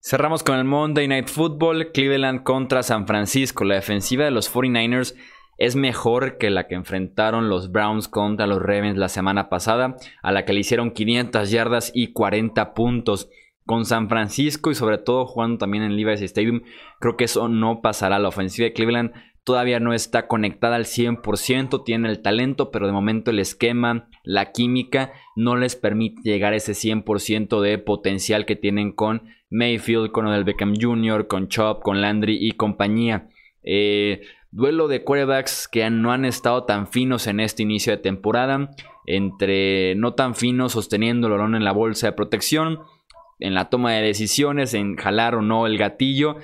Cerramos 0.00 0.42
con 0.42 0.58
el 0.58 0.64
Monday 0.64 1.08
Night 1.08 1.28
Football, 1.28 1.92
Cleveland 1.92 2.42
contra 2.42 2.82
San 2.82 3.06
Francisco. 3.06 3.64
La 3.64 3.76
defensiva 3.76 4.24
de 4.24 4.30
los 4.30 4.52
49ers 4.52 5.14
es 5.56 5.76
mejor 5.76 6.36
que 6.36 6.50
la 6.50 6.66
que 6.66 6.74
enfrentaron 6.74 7.48
los 7.48 7.70
Browns 7.70 8.08
contra 8.08 8.46
los 8.46 8.60
Ravens 8.60 8.98
la 8.98 9.08
semana 9.08 9.48
pasada, 9.48 9.96
a 10.22 10.32
la 10.32 10.44
que 10.44 10.52
le 10.52 10.60
hicieron 10.60 10.90
500 10.90 11.50
yardas 11.50 11.90
y 11.94 12.12
40 12.12 12.74
puntos 12.74 13.30
con 13.66 13.84
San 13.84 14.08
Francisco 14.08 14.70
y 14.70 14.74
sobre 14.74 14.98
todo 14.98 15.26
jugando 15.26 15.58
también 15.58 15.84
en 15.84 15.96
Levi's 15.96 16.20
Stadium, 16.22 16.62
creo 17.00 17.16
que 17.16 17.24
eso 17.24 17.48
no 17.48 17.80
pasará. 17.80 18.18
La 18.18 18.28
ofensiva 18.28 18.66
de 18.66 18.72
Cleveland 18.72 19.12
todavía 19.44 19.80
no 19.80 19.92
está 19.92 20.26
conectada 20.26 20.76
al 20.76 20.84
100%, 20.84 21.84
tiene 21.84 22.08
el 22.08 22.22
talento, 22.22 22.70
pero 22.70 22.86
de 22.86 22.92
momento 22.92 23.30
el 23.30 23.38
esquema, 23.38 24.08
la 24.22 24.52
química 24.52 25.12
no 25.36 25.56
les 25.56 25.76
permite 25.76 26.22
llegar 26.22 26.52
a 26.52 26.56
ese 26.56 26.72
100% 26.72 27.60
de 27.60 27.78
potencial 27.78 28.46
que 28.46 28.56
tienen 28.56 28.92
con 28.92 29.22
Mayfield, 29.50 30.10
con 30.10 30.26
Odell 30.26 30.44
Beckham 30.44 30.74
Jr., 30.80 31.26
con 31.26 31.48
Chop, 31.48 31.82
con 31.82 32.00
Landry 32.00 32.38
y 32.40 32.52
compañía. 32.52 33.28
Eh, 33.62 34.22
duelo 34.50 34.88
de 34.88 35.04
quarterbacks 35.04 35.68
que 35.68 35.88
no 35.90 36.12
han 36.12 36.24
estado 36.24 36.64
tan 36.64 36.86
finos 36.86 37.26
en 37.26 37.40
este 37.40 37.62
inicio 37.62 37.92
de 37.92 38.02
temporada, 38.02 38.70
entre 39.06 39.94
no 39.96 40.14
tan 40.14 40.34
finos 40.34 40.72
sosteniendo 40.72 41.26
el 41.26 41.34
balón 41.34 41.54
en 41.54 41.64
la 41.64 41.72
bolsa 41.72 42.06
de 42.06 42.12
protección 42.12 42.80
en 43.40 43.54
la 43.54 43.70
toma 43.70 43.92
de 43.92 44.02
decisiones, 44.02 44.74
en 44.74 44.96
jalar 44.96 45.34
o 45.34 45.42
no 45.42 45.66
el 45.66 45.78
gatillo. 45.78 46.36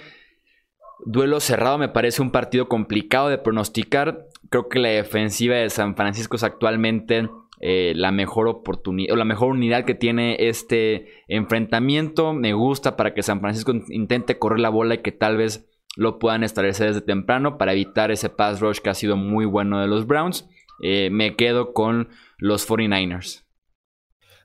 Duelo 1.05 1.41
cerrado 1.41 1.79
me 1.79 1.89
parece 1.89 2.23
un 2.23 2.31
partido 2.31 2.69
complicado 2.69 3.29
de 3.29 3.39
pronosticar. 3.39 4.27
Creo 4.51 4.69
que 4.69 4.79
la 4.79 4.91
defensiva 4.91 5.57
de 5.57 5.71
San 5.71 5.97
Francisco 5.97 6.37
es 6.37 6.43
actualmente 6.43 7.29
eh, 7.61 7.93
la 7.95 8.11
mejor 8.11 8.49
oportunidad 8.49 9.13
o 9.13 9.17
la 9.17 9.25
mejor 9.25 9.51
unidad 9.51 9.85
que 9.85 9.95
tiene 9.95 10.37
este 10.49 11.09
enfrentamiento. 11.29 12.33
Me 12.33 12.53
gusta 12.53 12.97
para 12.97 13.15
que 13.15 13.23
San 13.23 13.41
Francisco 13.41 13.73
intente 13.89 14.39
correr 14.39 14.61
la 14.61 14.71
bola 14.71 14.97
y 14.97 14.99
que 14.99 15.13
tal 15.13 15.37
vez 15.37 15.69
lo 15.97 16.19
puedan 16.19 16.45
establecer 16.45 16.89
desde 16.89 17.01
temprano 17.01 17.59
para 17.59 17.73
evitar 17.73 18.11
ese 18.11 18.29
pass 18.29 18.61
rush 18.61 18.79
que 18.79 18.91
ha 18.91 18.95
sido 18.95 19.17
muy 19.17 19.45
bueno 19.45 19.81
de 19.81 19.89
los 19.89 20.07
Browns. 20.07 20.49
Eh, 20.83 21.11
me 21.11 21.37
quedo 21.37 21.73
con 21.73 22.09
los 22.39 22.69
49ers. 22.69 23.45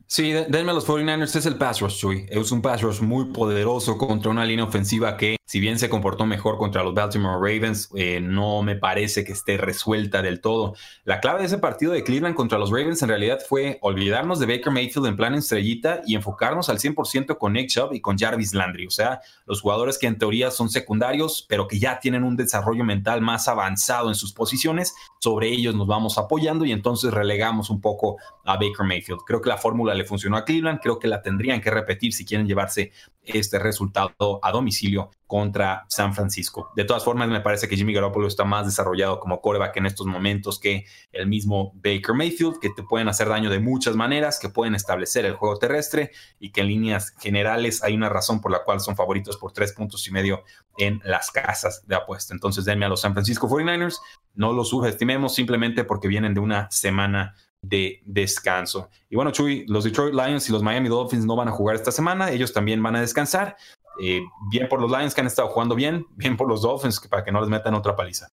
Sí, 0.07 0.31
denme 0.31 0.71
a 0.71 0.73
los 0.73 0.87
49ers, 0.87 1.35
es 1.35 1.45
el 1.45 1.57
pass 1.57 1.81
rush. 1.81 2.05
Es 2.29 2.51
un 2.51 2.61
pass 2.61 2.81
rush 2.81 3.01
muy 3.01 3.25
poderoso 3.25 3.97
contra 3.97 4.31
una 4.31 4.45
línea 4.45 4.65
ofensiva 4.65 5.17
que, 5.17 5.37
si 5.45 5.59
bien 5.59 5.77
se 5.77 5.89
comportó 5.89 6.25
mejor 6.25 6.57
contra 6.57 6.83
los 6.83 6.95
Baltimore 6.95 7.35
Ravens, 7.35 7.89
eh, 7.95 8.19
no 8.19 8.63
me 8.63 8.75
parece 8.75 9.23
que 9.23 9.31
esté 9.31 9.57
resuelta 9.57 10.23
del 10.23 10.41
todo. 10.41 10.73
La 11.03 11.19
clave 11.19 11.41
de 11.41 11.45
ese 11.45 11.59
partido 11.59 11.93
de 11.93 12.03
Cleveland 12.03 12.35
contra 12.35 12.57
los 12.57 12.71
Ravens 12.71 13.03
en 13.03 13.09
realidad 13.09 13.39
fue 13.47 13.77
olvidarnos 13.81 14.39
de 14.39 14.47
Baker 14.47 14.73
Mayfield 14.73 15.05
en 15.05 15.15
plan 15.15 15.35
estrellita 15.35 16.01
y 16.07 16.15
enfocarnos 16.15 16.69
al 16.69 16.79
100% 16.79 17.37
con 17.37 17.53
Nick 17.53 17.69
Chubb 17.69 17.93
y 17.93 18.01
con 18.01 18.17
Jarvis 18.17 18.55
Landry. 18.55 18.87
O 18.87 18.91
sea, 18.91 19.21
los 19.45 19.61
jugadores 19.61 19.99
que 19.99 20.07
en 20.07 20.17
teoría 20.17 20.49
son 20.49 20.69
secundarios, 20.69 21.45
pero 21.47 21.67
que 21.67 21.77
ya 21.77 21.99
tienen 21.99 22.23
un 22.23 22.35
desarrollo 22.35 22.83
mental 22.83 23.21
más 23.21 23.47
avanzado 23.47 24.09
en 24.09 24.15
sus 24.15 24.33
posiciones. 24.33 24.95
Sobre 25.19 25.49
ellos 25.49 25.75
nos 25.75 25.85
vamos 25.85 26.17
apoyando 26.17 26.65
y 26.65 26.71
entonces 26.71 27.13
relegamos 27.13 27.69
un 27.69 27.81
poco 27.81 28.17
a 28.45 28.55
Baker 28.55 28.85
Mayfield. 28.85 29.21
Creo 29.27 29.41
que 29.41 29.49
la 29.49 29.57
fórmula 29.57 29.93
le 29.93 30.05
funcionó 30.05 30.37
a 30.37 30.45
Cleveland, 30.45 30.79
creo 30.81 30.97
que 30.97 31.07
la 31.07 31.21
tendrían 31.21 31.61
que 31.61 31.69
repetir 31.69 32.13
si 32.13 32.25
quieren 32.25 32.47
llevarse 32.47 32.91
este 33.25 33.59
resultado 33.59 34.39
a 34.41 34.51
domicilio 34.51 35.11
contra 35.27 35.85
San 35.89 36.13
Francisco. 36.13 36.71
De 36.75 36.85
todas 36.85 37.03
formas, 37.03 37.27
me 37.27 37.41
parece 37.41 37.67
que 37.67 37.75
Jimmy 37.75 37.93
Garoppolo 37.93 38.27
está 38.27 38.45
más 38.45 38.65
desarrollado 38.65 39.19
como 39.19 39.41
coreback 39.41 39.77
en 39.77 39.87
estos 39.87 40.05
momentos 40.05 40.59
que 40.59 40.85
el 41.11 41.27
mismo 41.27 41.71
Baker 41.75 42.13
Mayfield, 42.13 42.59
que 42.59 42.69
te 42.69 42.83
pueden 42.83 43.07
hacer 43.07 43.27
daño 43.27 43.49
de 43.49 43.59
muchas 43.59 43.95
maneras, 43.95 44.39
que 44.39 44.49
pueden 44.49 44.75
establecer 44.75 45.25
el 45.25 45.33
juego 45.33 45.57
terrestre 45.57 46.11
y 46.39 46.51
que 46.51 46.61
en 46.61 46.67
líneas 46.67 47.15
generales 47.19 47.83
hay 47.83 47.95
una 47.95 48.09
razón 48.09 48.39
por 48.39 48.51
la 48.51 48.63
cual 48.63 48.79
son 48.79 48.95
favoritos 48.95 49.37
por 49.37 49.51
tres 49.51 49.73
puntos 49.73 50.07
y 50.07 50.11
medio 50.11 50.43
en 50.77 51.01
las 51.03 51.31
casas 51.31 51.85
de 51.87 51.95
apuesta. 51.95 52.33
Entonces, 52.33 52.65
denme 52.65 52.85
a 52.85 52.89
los 52.89 53.01
San 53.01 53.13
Francisco 53.13 53.49
49ers. 53.49 53.97
No 54.33 54.53
los 54.53 54.69
subestimemos 54.69 55.33
simplemente 55.33 55.83
porque 55.83 56.07
vienen 56.07 56.33
de 56.33 56.39
una 56.39 56.69
semana 56.69 57.35
de 57.67 58.01
descanso. 58.05 58.89
Y 59.09 59.15
bueno, 59.15 59.31
Chuy, 59.31 59.65
los 59.67 59.83
Detroit 59.83 60.13
Lions 60.13 60.47
y 60.49 60.51
los 60.51 60.61
Miami 60.61 60.89
Dolphins 60.89 61.25
no 61.25 61.35
van 61.35 61.47
a 61.47 61.51
jugar 61.51 61.75
esta 61.75 61.91
semana, 61.91 62.31
ellos 62.31 62.53
también 62.53 62.81
van 62.81 62.95
a 62.95 63.01
descansar. 63.01 63.55
Eh, 64.01 64.21
bien 64.51 64.67
por 64.67 64.81
los 64.81 64.91
Lions 64.91 65.15
que 65.15 65.21
han 65.21 65.27
estado 65.27 65.47
jugando 65.47 65.73
bien, 65.73 66.05
bien 66.15 66.35
por 66.35 66.49
los 66.49 66.61
Dolphins 66.61 66.99
para 67.07 67.23
que 67.23 67.31
no 67.31 67.39
les 67.39 67.49
metan 67.49 67.73
otra 67.73 67.95
paliza. 67.95 68.29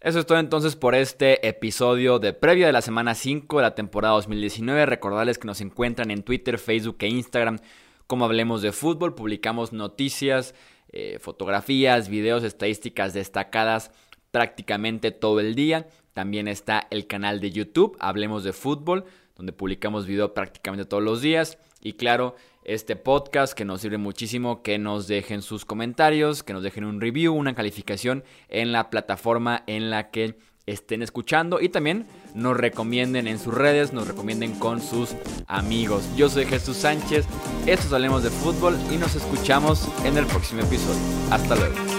Eso 0.00 0.18
es 0.18 0.26
todo 0.26 0.38
entonces 0.38 0.76
por 0.76 0.94
este 0.94 1.46
episodio 1.48 2.18
de 2.18 2.32
previa 2.32 2.66
de 2.66 2.72
la 2.72 2.82
semana 2.82 3.14
5 3.14 3.56
de 3.56 3.62
la 3.62 3.74
temporada 3.74 4.14
2019. 4.14 4.84
Recordarles 4.86 5.38
que 5.38 5.46
nos 5.46 5.60
encuentran 5.60 6.10
en 6.10 6.22
Twitter, 6.22 6.58
Facebook 6.58 6.98
e 7.00 7.08
Instagram 7.08 7.58
como 8.06 8.24
Hablemos 8.24 8.62
de 8.62 8.72
Fútbol. 8.72 9.14
Publicamos 9.14 9.72
noticias, 9.72 10.54
eh, 10.92 11.18
fotografías, 11.20 12.08
videos, 12.08 12.44
estadísticas 12.44 13.14
destacadas 13.14 13.90
prácticamente 14.32 15.12
todo 15.12 15.40
el 15.40 15.54
día. 15.54 15.88
También 16.16 16.48
está 16.48 16.86
el 16.88 17.06
canal 17.06 17.40
de 17.40 17.50
YouTube, 17.50 17.94
Hablemos 18.00 18.42
de 18.42 18.54
Fútbol, 18.54 19.04
donde 19.36 19.52
publicamos 19.52 20.06
video 20.06 20.32
prácticamente 20.32 20.86
todos 20.86 21.02
los 21.02 21.20
días. 21.20 21.58
Y 21.82 21.92
claro, 21.92 22.36
este 22.64 22.96
podcast 22.96 23.52
que 23.52 23.66
nos 23.66 23.82
sirve 23.82 23.98
muchísimo, 23.98 24.62
que 24.62 24.78
nos 24.78 25.08
dejen 25.08 25.42
sus 25.42 25.66
comentarios, 25.66 26.42
que 26.42 26.54
nos 26.54 26.62
dejen 26.62 26.84
un 26.84 27.02
review, 27.02 27.34
una 27.34 27.54
calificación 27.54 28.24
en 28.48 28.72
la 28.72 28.88
plataforma 28.88 29.62
en 29.66 29.90
la 29.90 30.10
que 30.10 30.38
estén 30.64 31.02
escuchando 31.02 31.60
y 31.60 31.68
también 31.68 32.06
nos 32.34 32.56
recomienden 32.56 33.28
en 33.28 33.38
sus 33.38 33.52
redes, 33.52 33.92
nos 33.92 34.08
recomienden 34.08 34.58
con 34.58 34.80
sus 34.80 35.14
amigos. 35.46 36.08
Yo 36.16 36.30
soy 36.30 36.46
Jesús 36.46 36.78
Sánchez, 36.78 37.26
esto 37.66 37.88
es 37.88 37.92
Hablemos 37.92 38.22
de 38.22 38.30
Fútbol 38.30 38.74
y 38.90 38.96
nos 38.96 39.14
escuchamos 39.16 39.86
en 40.06 40.16
el 40.16 40.24
próximo 40.24 40.62
episodio. 40.62 40.98
Hasta 41.30 41.56
luego. 41.56 41.95